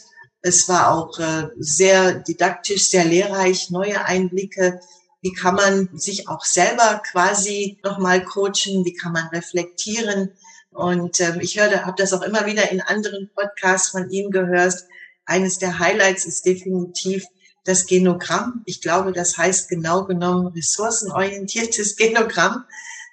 es 0.47 0.67
war 0.67 0.91
auch 0.91 1.19
äh, 1.19 1.49
sehr 1.59 2.13
didaktisch, 2.13 2.89
sehr 2.89 3.05
lehrreich, 3.05 3.69
neue 3.69 4.03
Einblicke. 4.05 4.79
Wie 5.21 5.33
kann 5.33 5.55
man 5.55 5.89
sich 5.93 6.27
auch 6.27 6.45
selber 6.45 7.01
quasi 7.11 7.79
nochmal 7.83 8.23
coachen? 8.23 8.85
Wie 8.85 8.93
kann 8.93 9.11
man 9.11 9.27
reflektieren? 9.27 10.31
Und 10.71 11.19
ähm, 11.19 11.39
ich 11.41 11.59
höre, 11.59 11.85
habe 11.85 11.97
das 11.97 12.13
auch 12.13 12.21
immer 12.21 12.45
wieder 12.45 12.71
in 12.71 12.81
anderen 12.81 13.29
Podcasts 13.35 13.89
von 13.89 14.09
ihm 14.09 14.31
gehört. 14.31 14.75
Eines 15.25 15.57
der 15.57 15.79
Highlights 15.79 16.25
ist 16.25 16.45
definitiv 16.45 17.25
das 17.65 17.85
Genogramm. 17.85 18.61
Ich 18.65 18.81
glaube, 18.81 19.11
das 19.11 19.37
heißt 19.37 19.69
genau 19.69 20.05
genommen 20.05 20.47
ressourcenorientiertes 20.47 21.95
Genogramm. 21.97 22.63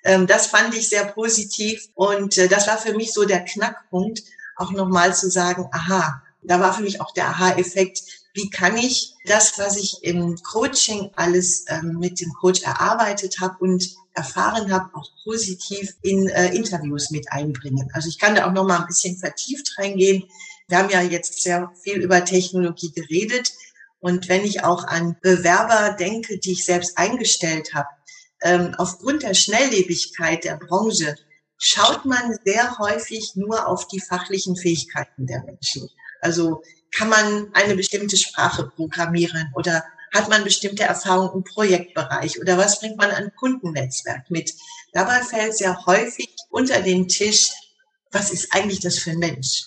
Ähm, 0.05 0.27
das 0.27 0.47
fand 0.47 0.75
ich 0.75 0.89
sehr 0.89 1.07
positiv 1.07 1.89
und 1.95 2.39
äh, 2.39 2.49
das 2.49 2.69
war 2.69 2.79
für 2.79 2.95
mich 2.95 3.13
so 3.13 3.25
der 3.25 3.45
Knackpunkt, 3.45 4.23
auch 4.57 4.71
nochmal 4.71 5.15
zu 5.15 5.31
sagen, 5.31 5.69
aha, 5.73 6.23
da 6.45 6.61
war 6.61 6.75
für 6.75 6.83
mich 6.83 7.01
auch 7.01 7.13
der 7.13 7.29
Aha-Effekt, 7.29 8.03
wie 8.35 8.51
kann 8.51 8.77
ich 8.77 9.15
das, 9.25 9.59
was 9.59 9.77
ich 9.77 10.03
im 10.03 10.37
Coaching 10.43 11.11
alles 11.15 11.65
ähm, 11.69 11.99
mit 11.99 12.21
dem 12.21 12.33
Coach 12.33 12.63
erarbeitet 12.63 13.41
habe 13.41 13.57
und 13.61 13.95
erfahren 14.15 14.73
habe, 14.73 14.91
auch 14.95 15.09
positiv 15.23 15.95
in 16.03 16.29
äh, 16.29 16.55
Interviews 16.55 17.11
mit 17.11 17.31
einbringen. 17.31 17.89
Also 17.95 18.09
ich 18.09 18.19
kann 18.19 18.35
da 18.35 18.47
auch 18.47 18.53
noch 18.53 18.67
mal 18.67 18.81
ein 18.81 18.87
bisschen 18.87 19.17
vertieft 19.17 19.79
reingehen. 19.79 20.25
Wir 20.69 20.79
haben 20.79 20.91
ja 20.91 21.03
jetzt 21.03 21.43
sehr 21.43 21.73
viel 21.83 21.99
über 21.99 22.25
Technologie 22.25 22.91
geredet. 22.93 23.53
Und 24.01 24.29
wenn 24.29 24.45
ich 24.45 24.65
auch 24.65 24.85
an 24.85 25.17
Bewerber 25.23 25.97
denke, 25.97 26.39
die 26.39 26.53
ich 26.53 26.65
selbst 26.65 26.99
eingestellt 26.99 27.73
habe, 27.73 27.89
ähm, 28.43 28.75
aufgrund 28.77 29.23
der 29.23 29.35
Schnelllebigkeit 29.35 30.45
der 30.45 30.57
Branche 30.57 31.17
schaut 31.57 32.05
man 32.05 32.37
sehr 32.45 32.79
häufig 32.79 33.37
nur 33.37 33.67
auf 33.67 33.89
die 33.89 34.01
fachlichen 34.01 34.57
Fähigkeiten 34.57 35.27
der 35.27 35.43
Menschen. 35.45 35.89
Also 36.25 36.63
kann 36.91 37.11
man 37.11 37.51
eine 37.53 37.77
bestimmte 37.77 38.17
Sprache 38.17 38.71
programmieren 38.75 39.53
oder 39.55 39.85
hat 40.15 40.31
man 40.31 40.43
bestimmte 40.43 40.85
Erfahrungen 40.85 41.35
im 41.35 41.45
Projektbereich 41.45 42.41
oder 42.41 42.57
was 42.57 42.81
bringt 42.81 42.97
man 42.97 43.11
an 43.11 43.31
Kundennetzwerk 43.37 44.31
mit? 44.31 44.55
Dabei 44.95 45.21
fällt 45.21 45.55
sehr 45.55 45.85
häufig 45.85 46.35
unter 46.49 46.81
den 46.81 47.09
Tisch, 47.09 47.51
was 48.11 48.31
ist 48.31 48.55
eigentlich 48.55 48.81
das 48.81 48.99
für 48.99 49.11
ein 49.11 49.19
Mensch? 49.19 49.65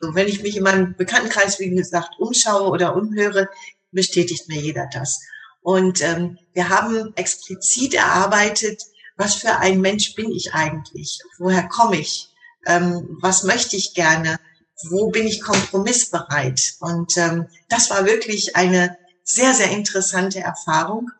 So, 0.00 0.14
wenn 0.14 0.26
ich 0.26 0.42
mich 0.42 0.56
in 0.56 0.62
meinem 0.62 0.96
Bekanntenkreis, 0.96 1.58
wie 1.58 1.68
gesagt, 1.68 2.18
umschaue 2.18 2.70
oder 2.70 2.96
umhöre, 2.96 3.50
bestätigt 3.92 4.48
mir 4.48 4.60
jeder 4.60 4.88
das. 4.90 5.20
Und 5.60 6.00
ähm, 6.00 6.38
wir 6.54 6.70
haben 6.70 7.12
explizit 7.16 7.92
erarbeitet, 7.92 8.82
was 9.16 9.34
für 9.34 9.58
ein 9.58 9.82
Mensch 9.82 10.14
bin 10.14 10.30
ich 10.30 10.54
eigentlich? 10.54 11.18
Woher 11.38 11.68
komme 11.68 11.98
ich? 11.98 12.30
Ähm, 12.64 13.18
was 13.20 13.42
möchte 13.42 13.76
ich 13.76 13.92
gerne? 13.92 14.38
Wo 14.88 15.10
bin 15.10 15.26
ich 15.26 15.42
kompromissbereit? 15.42 16.74
Und 16.80 17.16
ähm, 17.16 17.46
das 17.68 17.90
war 17.90 18.06
wirklich 18.06 18.56
eine 18.56 18.96
sehr, 19.24 19.54
sehr 19.54 19.70
interessante 19.70 20.40
Erfahrung, 20.40 21.10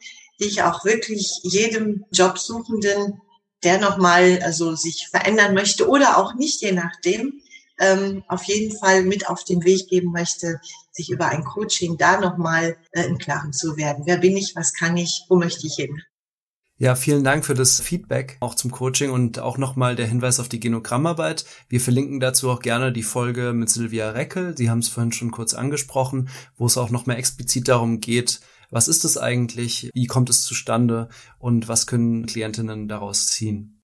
die 0.41 0.47
ich 0.47 0.63
auch 0.63 0.85
wirklich 0.85 1.41
jedem 1.43 2.05
Jobsuchenden, 2.13 3.21
der 3.63 3.79
nochmal 3.79 4.41
also 4.43 4.75
sich 4.75 5.09
verändern 5.11 5.55
möchte 5.55 5.89
oder 5.89 6.17
auch 6.17 6.35
nicht, 6.35 6.63
je 6.63 6.73
nachdem, 6.73 7.43
ähm, 7.79 8.25
auf 8.29 8.45
jeden 8.45 8.77
Fall 8.77 9.05
mit 9.05 9.29
auf 9.29 9.45
den 9.45 9.65
Weg 9.65 9.89
geben 9.89 10.13
möchte, 10.13 10.61
sich 10.93 11.11
über 11.11 11.27
ein 11.27 11.45
Coaching 11.45 11.97
da 11.97 12.21
nochmal 12.21 12.77
äh, 12.93 13.05
im 13.05 13.19
Klaren 13.19 13.53
zu 13.53 13.77
werden. 13.77 14.05
Wer 14.07 14.19
bin 14.19 14.37
ich? 14.37 14.55
Was 14.57 14.73
kann 14.73 14.97
ich? 14.97 15.25
Wo 15.29 15.37
möchte 15.37 15.67
ich 15.67 15.75
hin? 15.75 16.03
Ja, 16.83 16.95
vielen 16.95 17.25
Dank 17.25 17.45
für 17.45 17.53
das 17.53 17.79
Feedback, 17.79 18.39
auch 18.41 18.55
zum 18.55 18.71
Coaching 18.71 19.11
und 19.11 19.39
auch 19.39 19.59
nochmal 19.59 19.97
der 19.97 20.07
Hinweis 20.07 20.41
auf 20.41 20.49
die 20.49 20.61
Genogrammarbeit. 20.61 21.45
Wir 21.69 21.79
verlinken 21.79 22.21
dazu 22.21 22.49
auch 22.49 22.61
gerne 22.61 22.91
die 22.91 23.03
Folge 23.03 23.53
mit 23.53 23.69
Silvia 23.69 24.13
Reckel. 24.13 24.57
Sie 24.57 24.71
haben 24.71 24.79
es 24.79 24.89
vorhin 24.89 25.13
schon 25.13 25.31
kurz 25.31 25.53
angesprochen, 25.53 26.31
wo 26.57 26.65
es 26.65 26.79
auch 26.79 26.89
nochmal 26.89 27.19
explizit 27.19 27.69
darum 27.69 28.01
geht, 28.01 28.41
Was 28.71 28.89
ist 28.89 29.05
es 29.05 29.19
eigentlich? 29.19 29.91
Wie 29.93 30.07
kommt 30.07 30.31
es 30.31 30.43
zustande? 30.43 31.11
Und 31.39 31.69
was 31.69 31.87
können 31.87 32.25
Klientinnen 32.25 32.89
daraus 32.89 33.27
ziehen? 33.27 33.83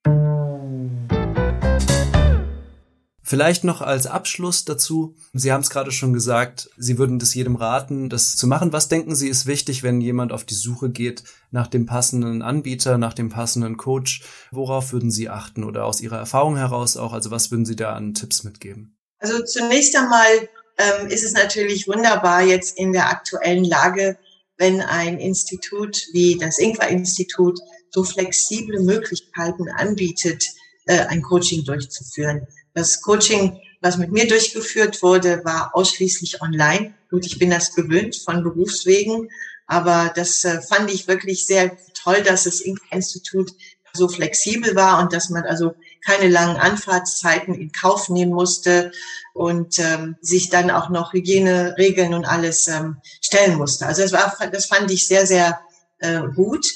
Vielleicht 3.29 3.65
noch 3.65 3.81
als 3.81 4.07
Abschluss 4.07 4.65
dazu. 4.65 5.17
Sie 5.33 5.51
haben 5.51 5.63
es 5.63 5.71
gerade 5.71 5.91
schon 5.91 6.13
gesagt, 6.13 6.71
Sie 6.77 6.97
würden 6.97 7.19
das 7.19 7.35
jedem 7.35 7.57
raten, 7.57 8.09
das 8.09 8.37
zu 8.37 8.47
machen. 8.47 8.73
Was 8.73 8.87
denken 8.87 9.17
Sie 9.17 9.29
ist 9.29 9.47
wichtig, 9.47 9.83
wenn 9.83 10.01
jemand 10.01 10.31
auf 10.31 10.45
die 10.45 10.55
Suche 10.55 10.91
geht 10.91 11.25
nach 11.51 11.67
dem 11.67 11.87
passenden 11.87 12.41
Anbieter, 12.41 12.99
nach 12.99 13.15
dem 13.15 13.29
passenden 13.29 13.77
Coach? 13.79 14.23
Worauf 14.53 14.93
würden 14.93 15.11
Sie 15.11 15.29
achten 15.29 15.65
oder 15.65 15.87
aus 15.87 16.01
Ihrer 16.01 16.19
Erfahrung 16.19 16.57
heraus 16.57 16.97
auch? 16.97 17.13
Also 17.13 17.33
was 17.33 17.51
würden 17.51 17.67
Sie 17.67 17.75
da 17.75 17.95
an 17.95 18.15
Tipps 18.15 18.45
mitgeben? 18.45 18.97
Also 19.19 19.43
zunächst 19.43 19.97
einmal 19.97 20.49
ähm, 20.79 21.09
ist 21.09 21.25
es 21.25 21.33
natürlich 21.33 21.89
wunderbar 21.89 22.43
jetzt 22.45 22.79
in 22.79 22.93
der 22.93 23.11
aktuellen 23.11 23.65
Lage, 23.65 24.19
wenn 24.57 24.81
ein 24.81 25.19
Institut 25.19 26.01
wie 26.13 26.39
das 26.39 26.59
Ingwer-Institut 26.59 27.59
so 27.91 28.05
flexible 28.05 28.85
Möglichkeiten 28.85 29.69
anbietet, 29.69 30.45
äh, 30.87 31.07
ein 31.07 31.23
Coaching 31.23 31.65
durchzuführen. 31.65 32.47
Das 32.77 33.01
Coaching, 33.01 33.59
was 33.81 33.97
mit 33.97 34.13
mir 34.13 34.29
durchgeführt 34.29 35.03
wurde, 35.03 35.43
war 35.47 35.71
ausschließlich 35.73 36.43
online. 36.43 36.93
Gut, 37.11 37.25
ich 37.25 37.39
bin 37.39 37.49
das 37.49 37.75
gewöhnt 37.75 38.15
von 38.17 38.43
Berufswegen, 38.43 39.31
aber 39.67 40.13
das 40.15 40.45
äh, 40.45 40.61
fand 40.61 40.93
ich 40.93 41.09
wirklich 41.09 41.47
sehr 41.47 41.75
toll, 41.95 42.23
dass 42.23 42.45
das 42.45 42.61
Institut 42.61 43.51
so 43.95 44.09
flexibel 44.09 44.77
war 44.77 45.01
und 45.01 45.15
dass 45.15 45.31
man 45.31 45.45
also 45.45 45.75
keine 46.05 46.29
langen 46.29 46.59
Anfahrtszeiten 46.59 47.55
in 47.55 47.73
Kauf 47.73 48.11
nehmen 48.11 48.35
musste 48.35 48.93
und 49.33 49.79
ähm, 49.79 50.17
sich 50.21 50.51
dann 50.51 50.71
auch 50.71 50.91
noch 50.91 51.15
Hygieneregeln 51.15 52.13
und 52.13 52.27
alles 52.27 52.69
ähm, 52.69 52.99
stellen 53.23 53.57
musste. 53.57 53.87
Also 53.87 54.03
das 54.03 54.13
war, 54.13 54.37
das 54.53 54.67
fand 54.67 54.91
ich 54.91 55.07
sehr, 55.07 55.27
sehr 55.27 55.59
äh, 56.01 56.21
gut. 56.35 56.67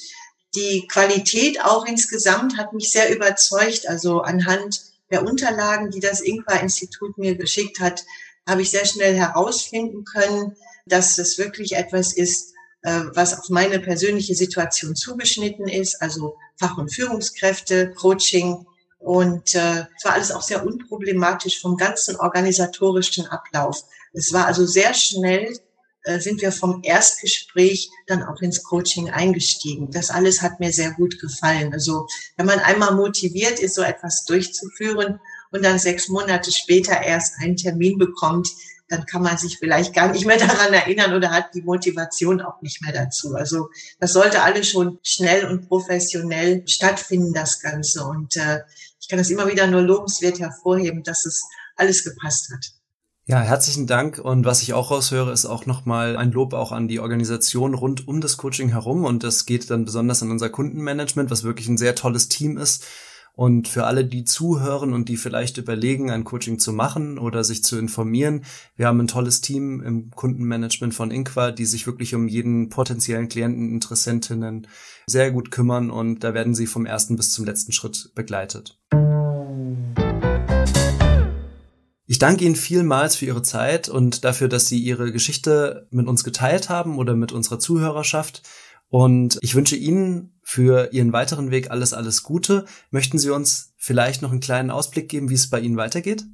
Die 0.54 0.88
Qualität 0.90 1.62
auch 1.62 1.84
insgesamt 1.84 2.56
hat 2.56 2.72
mich 2.72 2.90
sehr 2.90 3.14
überzeugt. 3.14 3.86
Also 3.86 4.22
anhand 4.22 4.89
der 5.11 5.25
Unterlagen, 5.25 5.90
die 5.90 6.01
das 6.01 6.20
Ingwer-Institut 6.20 7.18
mir 7.18 7.37
geschickt 7.37 7.81
hat, 7.81 8.05
habe 8.49 8.62
ich 8.62 8.70
sehr 8.70 8.87
schnell 8.87 9.14
herausfinden 9.14 10.05
können, 10.05 10.57
dass 10.87 11.16
das 11.16 11.38
wirklich 11.38 11.77
etwas 11.77 12.12
ist, 12.12 12.53
äh, 12.83 13.03
was 13.14 13.38
auf 13.38 13.49
meine 13.49 13.79
persönliche 13.79 14.35
Situation 14.35 14.96
zugeschnitten 14.96 15.68
ist, 15.68 16.01
also 16.01 16.37
Fach- 16.57 16.79
und 16.79 16.92
Führungskräfte, 16.92 17.90
Coaching. 17.92 18.66
Und 18.99 19.55
äh, 19.55 19.85
es 19.96 20.05
war 20.05 20.14
alles 20.14 20.33
auch 20.33 20.42
sehr 20.42 20.64
unproblematisch 20.64 21.61
vom 21.61 21.77
ganzen 21.77 22.16
organisatorischen 22.16 23.27
Ablauf. 23.27 23.83
Es 24.12 24.33
war 24.33 24.46
also 24.46 24.66
sehr 24.66 24.94
schnell 24.94 25.59
sind 26.04 26.40
wir 26.40 26.52
vom 26.52 26.80
Erstgespräch 26.82 27.90
dann 28.06 28.22
auch 28.22 28.40
ins 28.40 28.62
Coaching 28.62 29.10
eingestiegen. 29.10 29.90
Das 29.90 30.10
alles 30.10 30.42
hat 30.42 30.60
mir 30.60 30.72
sehr 30.72 30.92
gut 30.92 31.20
gefallen. 31.20 31.72
Also 31.72 32.06
wenn 32.36 32.46
man 32.46 32.58
einmal 32.58 32.94
motiviert 32.94 33.60
ist, 33.60 33.74
so 33.74 33.82
etwas 33.82 34.24
durchzuführen 34.24 35.20
und 35.50 35.64
dann 35.64 35.78
sechs 35.78 36.08
Monate 36.08 36.52
später 36.52 37.02
erst 37.02 37.34
einen 37.40 37.56
Termin 37.56 37.98
bekommt, 37.98 38.48
dann 38.88 39.06
kann 39.06 39.22
man 39.22 39.38
sich 39.38 39.58
vielleicht 39.58 39.94
gar 39.94 40.10
nicht 40.10 40.26
mehr 40.26 40.38
daran 40.38 40.72
erinnern 40.72 41.14
oder 41.14 41.30
hat 41.30 41.54
die 41.54 41.62
Motivation 41.62 42.40
auch 42.40 42.60
nicht 42.60 42.82
mehr 42.82 42.92
dazu. 42.92 43.34
Also 43.34 43.68
das 44.00 44.12
sollte 44.12 44.42
alles 44.42 44.68
schon 44.68 44.98
schnell 45.02 45.46
und 45.46 45.68
professionell 45.68 46.66
stattfinden, 46.66 47.32
das 47.32 47.60
Ganze. 47.60 48.04
Und 48.04 48.36
äh, 48.36 48.60
ich 49.00 49.08
kann 49.08 49.18
das 49.18 49.30
immer 49.30 49.48
wieder 49.48 49.66
nur 49.66 49.82
lobenswert 49.82 50.40
hervorheben, 50.40 51.02
dass 51.04 51.24
es 51.24 51.44
alles 51.76 52.04
gepasst 52.04 52.50
hat. 52.52 52.80
Ja, 53.31 53.43
herzlichen 53.43 53.87
Dank. 53.87 54.19
Und 54.19 54.45
was 54.45 54.61
ich 54.61 54.75
auch 54.75 54.90
raushöre, 54.90 55.31
ist 55.31 55.47
auch 55.47 55.64
nochmal 55.64 56.16
ein 56.16 56.33
Lob 56.33 56.53
auch 56.53 56.73
an 56.73 56.88
die 56.88 56.99
Organisation 56.99 57.75
rund 57.75 58.09
um 58.09 58.21
das 58.21 58.38
Coaching 58.38 58.71
herum. 58.71 59.05
Und 59.05 59.23
das 59.23 59.47
geht 59.47 59.71
dann 59.71 59.85
besonders 59.85 60.21
an 60.25 60.33
unser 60.33 60.49
Kundenmanagement, 60.49 61.31
was 61.31 61.45
wirklich 61.45 61.69
ein 61.69 61.79
sehr 61.79 61.95
tolles 61.95 62.29
Team 62.29 62.59
ist. 62.59 62.85
Und 63.37 63.69
für 63.69 63.87
alle, 63.87 64.05
die 64.05 64.25
zuhören 64.25 64.93
und 64.93 65.09
die 65.09 65.16
vielleicht 65.16 65.59
überlegen, 65.59 66.11
ein 66.11 66.25
Coaching 66.25 66.59
zu 66.59 66.73
machen 66.73 67.21
oder 67.21 67.45
sich 67.45 67.62
zu 67.62 67.79
informieren, 67.79 68.43
wir 68.75 68.88
haben 68.88 68.99
ein 68.99 69.07
tolles 69.07 69.40
Team 69.40 69.81
im 69.81 70.11
Kundenmanagement 70.11 70.93
von 70.93 71.12
Inqua, 71.12 71.53
die 71.53 71.66
sich 71.66 71.87
wirklich 71.87 72.16
um 72.16 72.27
jeden 72.27 72.69
potenziellen 72.69 73.29
Klienten, 73.29 73.73
Interessentinnen 73.73 74.66
sehr 75.07 75.31
gut 75.31 75.53
kümmern 75.53 75.90
und 75.93 76.25
da 76.25 76.35
werden 76.35 76.57
sie 76.57 76.66
vom 76.66 76.85
ersten 76.85 77.14
bis 77.14 77.31
zum 77.31 77.45
letzten 77.45 77.71
Schritt 77.71 78.11
begleitet. 78.16 78.77
Ich 82.11 82.18
danke 82.18 82.44
Ihnen 82.44 82.57
vielmals 82.57 83.14
für 83.14 83.27
Ihre 83.27 83.44
Zeit 83.44 83.88
und 83.88 84.25
dafür, 84.25 84.49
dass 84.49 84.66
Sie 84.66 84.81
Ihre 84.81 85.12
Geschichte 85.12 85.87
mit 85.92 86.09
uns 86.09 86.25
geteilt 86.25 86.68
haben 86.68 86.99
oder 86.99 87.14
mit 87.14 87.31
unserer 87.31 87.61
Zuhörerschaft. 87.61 88.42
Und 88.88 89.38
ich 89.42 89.55
wünsche 89.55 89.77
Ihnen 89.77 90.37
für 90.42 90.92
Ihren 90.92 91.12
weiteren 91.12 91.53
Weg 91.53 91.70
alles, 91.70 91.92
alles 91.92 92.25
Gute. 92.25 92.64
Möchten 92.90 93.20
Sie 93.20 93.31
uns 93.31 93.75
vielleicht 93.77 94.23
noch 94.23 94.33
einen 94.33 94.40
kleinen 94.40 94.73
Ausblick 94.73 95.09
geben, 95.09 95.31
wie 95.31 95.35
es 95.35 95.51
bei 95.51 95.61
Ihnen 95.61 95.77
weitergeht? 95.77 96.25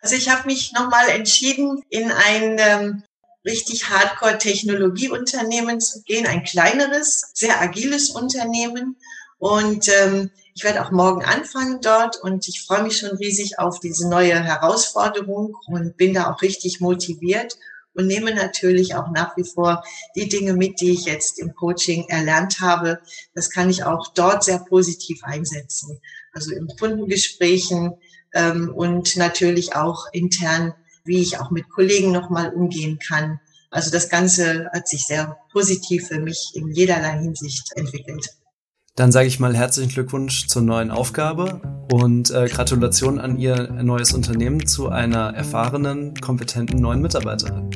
Also 0.00 0.14
ich 0.14 0.30
habe 0.30 0.46
mich 0.46 0.72
nochmal 0.72 1.10
entschieden, 1.10 1.82
in 1.90 2.10
ein 2.10 2.56
ähm, 2.58 3.02
richtig 3.44 3.90
Hardcore-Technologieunternehmen 3.90 5.78
zu 5.78 6.04
gehen, 6.04 6.26
ein 6.26 6.42
kleineres, 6.42 7.32
sehr 7.34 7.60
agiles 7.60 8.08
Unternehmen. 8.08 8.96
Und 9.36 9.90
ähm, 9.90 10.30
ich 10.56 10.64
werde 10.64 10.82
auch 10.82 10.90
morgen 10.90 11.22
anfangen 11.22 11.80
dort 11.82 12.16
und 12.22 12.48
ich 12.48 12.62
freue 12.62 12.82
mich 12.82 12.96
schon 12.96 13.14
riesig 13.18 13.58
auf 13.58 13.78
diese 13.78 14.08
neue 14.08 14.42
Herausforderung 14.42 15.54
und 15.66 15.98
bin 15.98 16.14
da 16.14 16.32
auch 16.32 16.40
richtig 16.40 16.80
motiviert 16.80 17.58
und 17.92 18.06
nehme 18.06 18.34
natürlich 18.34 18.94
auch 18.94 19.10
nach 19.10 19.36
wie 19.36 19.44
vor 19.44 19.84
die 20.16 20.30
Dinge 20.30 20.54
mit, 20.54 20.80
die 20.80 20.92
ich 20.92 21.04
jetzt 21.04 21.38
im 21.38 21.54
Coaching 21.54 22.06
erlernt 22.08 22.60
habe. 22.60 23.00
Das 23.34 23.50
kann 23.50 23.68
ich 23.68 23.84
auch 23.84 24.14
dort 24.14 24.44
sehr 24.44 24.60
positiv 24.60 25.22
einsetzen. 25.24 26.00
Also 26.32 26.52
in 26.52 26.68
Kundengesprächen 26.68 27.92
ähm, 28.32 28.72
und 28.74 29.14
natürlich 29.16 29.76
auch 29.76 30.06
intern, 30.12 30.72
wie 31.04 31.20
ich 31.20 31.38
auch 31.38 31.50
mit 31.50 31.68
Kollegen 31.68 32.12
nochmal 32.12 32.54
umgehen 32.54 32.98
kann. 32.98 33.40
Also 33.70 33.90
das 33.90 34.08
Ganze 34.08 34.70
hat 34.72 34.88
sich 34.88 35.06
sehr 35.06 35.36
positiv 35.52 36.08
für 36.08 36.18
mich 36.18 36.52
in 36.54 36.72
jederlei 36.72 37.18
Hinsicht 37.18 37.72
entwickelt. 37.76 38.30
Dann 38.96 39.12
sage 39.12 39.28
ich 39.28 39.38
mal 39.38 39.54
herzlichen 39.54 39.90
Glückwunsch 39.90 40.46
zur 40.46 40.62
neuen 40.62 40.90
Aufgabe 40.90 41.60
und 41.92 42.30
äh, 42.30 42.48
Gratulation 42.48 43.20
an 43.20 43.36
Ihr 43.36 43.70
neues 43.82 44.14
Unternehmen 44.14 44.66
zu 44.66 44.88
einer 44.88 45.34
erfahrenen, 45.34 46.14
kompetenten 46.14 46.80
neuen 46.80 47.02
Mitarbeiterin. 47.02 47.68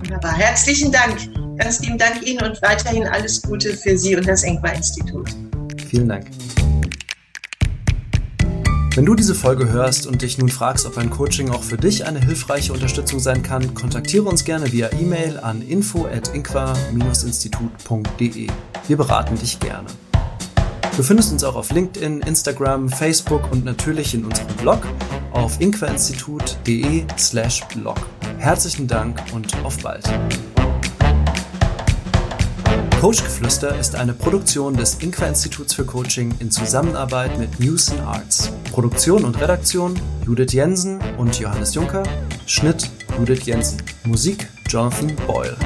Wunderbar. 0.00 0.36
Herzlichen 0.36 0.92
Dank. 0.92 1.16
Ganz 1.56 1.80
lieben 1.80 1.96
Dank 1.96 2.26
Ihnen 2.26 2.42
und 2.42 2.60
weiterhin 2.60 3.06
alles 3.06 3.40
Gute 3.40 3.74
für 3.74 3.96
Sie 3.96 4.16
und 4.16 4.28
das 4.28 4.42
Engbar-Institut. 4.42 5.30
Vielen 5.88 6.10
Dank. 6.10 6.26
Wenn 8.94 9.06
du 9.06 9.14
diese 9.14 9.34
Folge 9.34 9.70
hörst 9.70 10.06
und 10.06 10.20
dich 10.20 10.36
nun 10.36 10.50
fragst, 10.50 10.84
ob 10.84 10.98
ein 10.98 11.08
Coaching 11.08 11.48
auch 11.48 11.62
für 11.62 11.78
dich 11.78 12.04
eine 12.04 12.20
hilfreiche 12.20 12.74
Unterstützung 12.74 13.18
sein 13.18 13.42
kann, 13.42 13.72
kontaktiere 13.72 14.24
uns 14.24 14.44
gerne 14.44 14.70
via 14.70 14.92
E-Mail 14.92 15.38
an 15.38 15.62
info@inqua-institut.de. 15.62 18.48
Wir 18.86 18.96
beraten 18.98 19.38
dich 19.38 19.58
gerne. 19.58 19.86
Du 20.96 21.02
findest 21.02 21.30
uns 21.30 21.44
auch 21.44 21.56
auf 21.56 21.72
LinkedIn, 21.72 22.20
Instagram, 22.22 22.88
Facebook 22.88 23.52
und 23.52 23.66
natürlich 23.66 24.14
in 24.14 24.24
unserem 24.24 24.56
Blog 24.56 24.80
auf 25.30 25.60
inquainstitut.de 25.60 27.04
slash 27.18 27.64
blog. 27.74 27.98
Herzlichen 28.38 28.88
Dank 28.88 29.22
und 29.34 29.54
auf 29.62 29.76
bald. 29.82 30.08
Coachgeflüster 32.98 33.78
ist 33.78 33.94
eine 33.94 34.14
Produktion 34.14 34.74
des 34.74 34.94
Inqua 34.94 35.26
Instituts 35.26 35.74
für 35.74 35.84
Coaching 35.84 36.34
in 36.38 36.50
Zusammenarbeit 36.50 37.38
mit 37.38 37.60
News 37.60 37.90
and 37.90 38.00
Arts. 38.00 38.50
Produktion 38.72 39.26
und 39.26 39.38
Redaktion 39.38 40.00
Judith 40.24 40.54
Jensen 40.54 40.98
und 41.18 41.38
Johannes 41.38 41.74
Juncker. 41.74 42.04
Schnitt 42.46 42.90
Judith 43.18 43.44
Jensen. 43.44 43.82
Musik 44.04 44.48
Jonathan 44.70 45.14
Boyle. 45.26 45.58